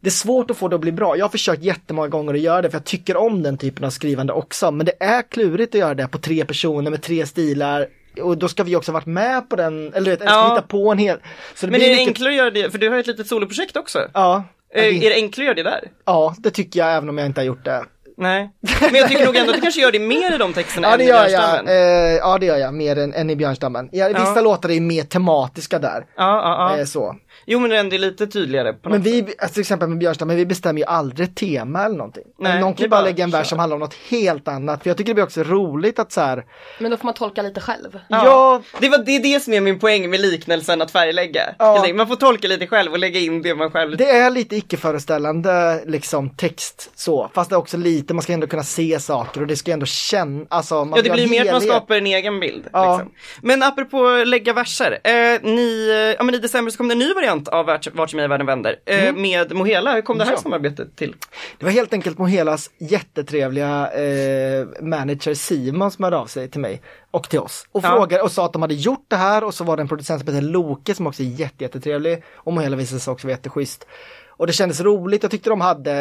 det 0.02 0.08
är 0.10 0.12
svårt 0.12 0.52
att 0.52 0.58
få 0.58 0.68
det 0.68 0.76
att 0.76 0.82
bli 0.82 0.92
bra. 0.92 1.18
Jag 1.18 1.24
har 1.26 1.30
försökt 1.30 1.64
jättemånga 1.64 2.08
gånger 2.08 2.34
att 2.34 2.40
göra 2.40 2.62
det 2.62 2.70
för 2.70 2.78
jag 2.78 2.86
tycker 2.86 3.18
om 3.18 3.44
den 3.44 3.58
typen 3.58 3.86
av 3.86 3.90
skrivande 3.90 4.34
också. 4.34 4.72
Men 4.72 4.86
det 4.86 4.94
är 5.04 5.22
klurigt 5.32 5.76
att 5.76 5.80
göra 5.80 5.94
det 5.94 6.08
på 6.08 6.18
tre 6.18 6.46
personer 6.46 6.92
med 6.92 7.02
tre 7.02 7.26
stilar. 7.26 7.88
Och 8.22 8.38
då 8.38 8.48
ska 8.48 8.64
vi 8.64 8.76
också 8.76 8.92
varit 8.92 9.06
med 9.06 9.50
på 9.50 9.56
den, 9.56 9.94
eller 9.94 10.06
du 10.06 10.12
vet, 10.12 10.20
Ja. 10.26 10.50
hitta 10.50 10.68
på 10.68 10.92
en 10.92 10.98
hel... 10.98 11.18
Så 11.56 11.66
det 11.66 11.72
Men 11.72 11.82
är 11.82 11.86
det 11.86 11.92
mycket- 11.96 12.08
enklare 12.08 12.30
att 12.32 12.38
göra 12.38 12.50
det, 12.52 12.72
för 12.72 12.78
du 12.78 12.88
har 12.90 12.96
ju 12.96 13.00
ett 13.02 13.08
litet 13.08 13.28
soloprojekt 13.28 13.78
också. 13.78 14.00
Ja. 14.14 14.44
Eh, 14.74 14.84
Är 14.84 15.10
det 15.10 15.16
enklare 15.16 15.50
att 15.52 15.58
göra 15.58 15.70
det 15.72 15.76
där? 15.82 15.92
Ja, 16.06 16.36
det 16.38 16.50
tycker 16.50 16.80
jag 16.80 16.94
även 16.96 17.10
om 17.10 17.18
jag 17.18 17.26
inte 17.28 17.42
har 17.42 17.46
gjort 17.46 17.66
det. 17.66 17.86
Nej. 18.20 18.50
Men 18.82 18.96
jag 18.96 19.08
tycker 19.10 19.26
nog 19.26 19.36
ändå 19.36 19.50
att 19.52 19.56
du 19.56 19.62
kanske 19.62 19.82
gör 19.82 19.92
det 19.92 20.00
mer 20.00 20.36
i 20.36 20.38
de 20.38 20.54
texterna 20.54 20.88
Ja 20.88 20.94
än 20.94 21.02
i 21.02 21.06
gör 21.06 21.16
jag, 21.16 21.28
Björnstammen. 21.30 21.68
eh, 21.68 22.16
ja 22.18 22.38
det 22.38 22.46
gör 22.46 22.58
jag 22.58 22.74
mer 22.74 22.98
än, 22.98 23.14
än 23.14 23.30
i 23.30 23.36
Björnstammen. 23.36 23.90
Ja, 23.92 24.08
vissa 24.08 24.34
Ja. 24.36 24.42
låtar 24.42 24.72
är 24.72 24.82
mer 24.82 25.04
tematiska 25.04 25.80
där. 25.80 26.06
Ja, 26.18 26.24
ja, 26.42 26.72
ja. 26.76 26.78
Eh, 26.80 26.86
så. 26.86 27.16
Jo 27.46 27.60
men 27.60 27.70
det 27.70 27.76
är 27.76 27.80
ändå 27.80 27.98
lite 27.98 28.28
tydligare. 28.28 28.74
På 28.74 28.90
Men 28.90 29.02
vi, 29.02 29.20
alltså, 29.38 29.54
till 29.54 29.62
exempel 29.62 29.90
med 29.90 29.98
Björnstammen, 29.98 30.36
vi 30.36 30.46
bestämmer 30.46 30.82
ju 30.82 30.86
aldrig 30.86 31.30
ett 31.30 31.36
tema 31.36 31.86
eller 31.86 31.98
någonting. 31.98 32.24
Nej, 32.40 32.62
Någon 32.62 32.74
kan 32.74 32.90
bara 32.90 33.02
lägga 33.02 33.24
en 33.24 33.30
vers 33.30 33.48
som 33.48 33.60
handlar 33.60 33.76
om 33.76 33.80
något 33.80 33.96
helt 34.10 34.48
annat. 34.48 34.84
För 34.84 34.90
jag 34.90 34.98
tycker 34.98 35.10
det 35.10 35.14
blir 35.14 35.24
också 35.24 35.44
roligt 35.44 36.00
att 36.00 36.12
så 36.12 36.22
här, 36.22 36.46
Men 36.80 36.92
då 36.92 36.98
får 36.98 37.06
man 37.06 37.14
tolka 37.14 37.42
lite 37.42 37.62
själv. 37.62 38.00
Ja. 38.08 38.26
ja, 38.26 38.62
Det, 38.80 38.90
var, 38.90 38.98
det 38.98 39.16
är 39.16 39.24
det 39.24 39.40
som 39.40 39.54
är 39.54 39.62
min 39.62 39.80
poäng 39.80 40.10
med 40.10 40.20
liknelsen 40.20 40.82
att 40.82 40.92
färglägga. 40.92 41.56
Ja. 41.60 41.86
Man 41.96 42.08
får 42.08 42.16
tolka 42.16 42.48
lite 42.48 42.68
själv 42.68 42.92
och 42.92 43.00
lägga 43.00 43.20
in 43.20 43.42
det 43.42 43.56
man 43.56 43.72
själv 43.72 43.98
det 44.00 44.10
är 44.10 44.30
lite 44.30 44.56
icke-föreställande 44.56 45.84
liksom 45.86 46.30
text 46.30 46.92
så. 46.96 47.32
Fast 47.34 47.50
det 47.50 47.56
är 47.56 47.58
också 47.58 47.78
lite, 47.78 48.14
man 48.14 48.24
ska 48.24 48.34
ändå 48.34 48.48
kunna 48.48 48.64
se 48.64 49.00
saker 49.00 49.42
och 49.42 49.48
det 49.48 49.56
ska 49.56 49.72
ändå 49.72 49.86
känna, 49.86 50.46
alltså 50.50 50.86
man 50.86 50.94
Ja 50.96 51.02
det 51.02 51.10
blir 51.10 51.28
mer 51.28 51.46
att 51.46 51.52
man 51.52 51.62
skapar 51.62 51.96
en 51.96 52.08
egen 52.08 52.40
bild. 52.40 52.64
Ja. 52.74 52.98
Liksom. 52.98 53.14
Men 53.42 53.64
apropå 53.64 54.24
lägga 54.26 54.54
verser. 54.54 55.00
Eh, 55.04 55.12
ni, 55.42 55.90
ja, 56.18 56.24
men 56.24 56.36
I 56.36 56.38
december 56.38 56.72
så 56.72 56.78
kom 56.78 56.88
det 56.88 56.94
en 56.94 57.00
ny 57.00 57.14
variant 57.14 57.29
av 57.48 57.66
Vart, 57.66 57.88
vart 57.96 58.10
som 58.10 58.20
jag 58.20 58.26
i 58.26 58.30
världen 58.30 58.46
vänder. 58.48 58.76
Eh, 58.86 59.14
Med 59.14 59.56
Mohela, 59.56 59.94
hur 59.94 60.02
kom 60.02 60.18
det 60.18 60.24
här 60.26 60.32
Ja. 60.32 60.38
samarbetet 60.38 60.96
till? 60.96 61.16
Det 61.60 61.66
var 61.66 61.72
helt 61.72 61.94
enkelt 61.94 62.18
Mohelas 62.18 62.70
jättetrevliga 62.78 63.92
eh, 63.92 64.68
manager 64.82 65.34
Simon 65.34 65.92
som 65.92 66.04
hörde 66.04 66.18
av 66.18 66.26
sig 66.26 66.50
till 66.52 66.62
mig 66.62 66.82
och 67.12 67.30
till 67.30 67.40
oss 67.40 67.68
och 67.72 67.84
Ja. 67.84 67.90
frågade 67.90 68.24
och 68.24 68.32
sa 68.32 68.46
att 68.46 68.54
de 68.54 68.62
hade 68.62 68.74
gjort 68.74 69.06
det 69.08 69.16
här 69.16 69.44
och 69.44 69.54
så 69.54 69.64
var 69.64 69.78
det 69.78 69.82
en 69.82 69.88
producent 69.88 70.26
som 70.26 70.34
heter 70.36 70.48
Loke 70.48 70.96
som 70.96 71.08
också 71.08 71.24
är 71.24 71.28
jätte, 71.28 71.64
jättetrevlig 71.64 72.24
och 72.36 72.54
Mohela 72.54 72.76
visade 72.76 73.00
sig 73.00 73.12
också 73.12 73.28
vara 73.28 73.34
jätteschysst. 73.34 73.88
Och 74.30 74.48
det 74.48 74.54
kändes 74.54 74.82
roligt, 74.82 75.24
jag 75.24 75.32
tyckte 75.32 75.50
de 75.50 75.62
hade, 75.62 75.92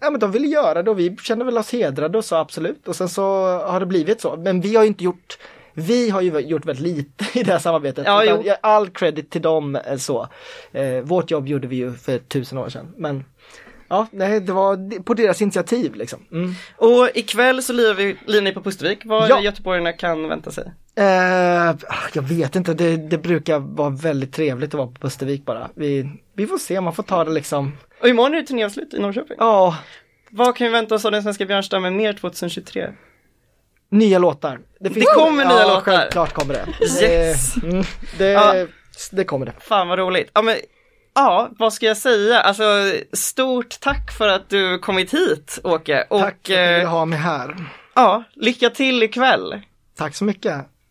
ja 0.00 0.10
men 0.10 0.20
de 0.20 0.32
ville 0.32 0.46
göra 0.46 0.82
det 0.82 0.90
och 0.90 0.98
vi 0.98 1.16
kände 1.22 1.44
väl 1.44 1.58
oss 1.58 1.72
hedrade 1.72 2.18
och 2.18 2.24
sa 2.24 2.40
absolut 2.40 2.88
och 2.88 2.96
sen 2.96 3.08
så 3.08 3.22
har 3.58 3.80
det 3.80 3.86
blivit 3.86 4.20
så. 4.20 4.36
Men 4.36 4.60
vi 4.60 4.76
har 4.76 4.82
ju 4.82 4.88
inte 4.88 5.04
gjort 5.04 5.38
vi 5.78 6.10
har 6.10 6.20
ju 6.20 6.38
gjort 6.38 6.66
väldigt 6.66 6.96
lite 6.96 7.24
i 7.38 7.42
det 7.42 7.52
här 7.52 7.58
samarbetet. 7.58 8.06
Ja, 8.06 8.56
all 8.60 8.88
credit 8.90 9.30
till 9.30 9.42
dem 9.42 9.76
eh, 9.76 9.96
så. 9.96 10.28
Eh, 10.72 11.00
vårt 11.02 11.30
jobb 11.30 11.48
gjorde 11.48 11.66
vi 11.68 11.76
ju 11.76 11.92
för 11.94 12.18
tusen 12.18 12.58
år 12.58 12.68
sedan. 12.68 12.94
Men 12.96 13.24
ja, 13.88 14.06
nej, 14.10 14.40
det 14.40 14.52
var 14.52 15.02
på 15.02 15.14
deras 15.14 15.42
initiativ 15.42 15.94
liksom. 15.94 16.18
Mm. 16.32 16.54
Och 16.76 17.08
ikväll 17.14 17.62
så 17.62 17.72
lirar 17.72 17.94
vi 17.94 18.16
lirar 18.26 18.42
ni 18.42 18.52
på 18.52 18.62
Pustervik. 18.62 18.98
Vad 19.04 19.30
Ja. 19.30 19.40
göteborgarna 19.40 19.92
kan 19.92 20.28
vänta 20.28 20.50
sig. 20.50 20.64
Eh, 20.96 21.74
jag 22.12 22.22
vet 22.22 22.56
inte, 22.56 22.74
det, 22.74 22.96
det 22.96 23.18
brukar 23.18 23.58
vara 23.58 23.90
väldigt 23.90 24.32
trevligt 24.32 24.68
att 24.74 24.78
vara 24.78 24.88
på 24.88 25.00
Pustervik 25.00 25.44
bara. 25.44 25.70
Vi, 25.74 26.10
vi 26.34 26.46
får 26.46 26.58
se, 26.58 26.80
man 26.80 26.92
får 26.94 27.02
ta 27.02 27.24
det 27.24 27.30
liksom. 27.30 27.72
Och 28.02 28.08
imorgon 28.08 28.34
är 28.34 28.40
det 28.40 28.46
turnéavslut 28.46 28.94
i 28.94 28.98
Norrköping. 28.98 29.36
Ja, 29.40 29.76
Vad 30.30 30.56
kan 30.56 30.66
vi 30.66 30.72
vänta 30.72 30.94
oss 30.94 31.04
av 31.04 31.12
den 31.12 31.22
svenska 31.22 31.46
björnstammen 31.46 31.96
mer 31.96 32.12
2023? 32.12 32.88
Nya 33.90 34.18
låtar. 34.18 34.60
Det 34.80 35.04
kommer 35.14 35.44
nya 35.44 35.56
ja, 35.56 35.66
låtar. 35.68 35.80
självklart 35.80 36.32
kommer 36.32 36.54
det. 36.54 36.66
Yes. 37.04 37.56
Eh, 37.56 37.64
mm, 37.70 37.84
det, 38.18 38.26
Ja. 38.28 38.66
det 39.12 39.24
kommer 39.24 39.46
det. 39.46 39.52
Fan 39.60 39.88
vad 39.88 39.98
roligt. 39.98 40.30
Ja, 40.34 40.42
men, 40.42 40.56
ja, 41.14 41.48
vad 41.58 41.72
ska 41.72 41.86
jag 41.86 41.96
säga? 41.96 42.40
Alltså, 42.40 42.64
stort 43.12 43.80
tack 43.80 44.12
för 44.18 44.28
att 44.28 44.48
du 44.48 44.78
kommit 44.78 45.14
hit 45.14 45.58
Åke. 45.64 46.06
Och, 46.10 46.20
Tack 46.20 46.36
för 46.46 46.52
att 46.54 46.58
eh, 46.68 46.74
ville 46.74 46.86
ha 46.86 47.04
mig 47.04 47.18
här. 47.18 47.56
ja, 47.94 48.24
lycka 48.34 48.70
till 48.70 49.02
ikväll. 49.02 49.60
Tack 49.96 50.14
så 50.16 50.24
mycket. 50.24 50.54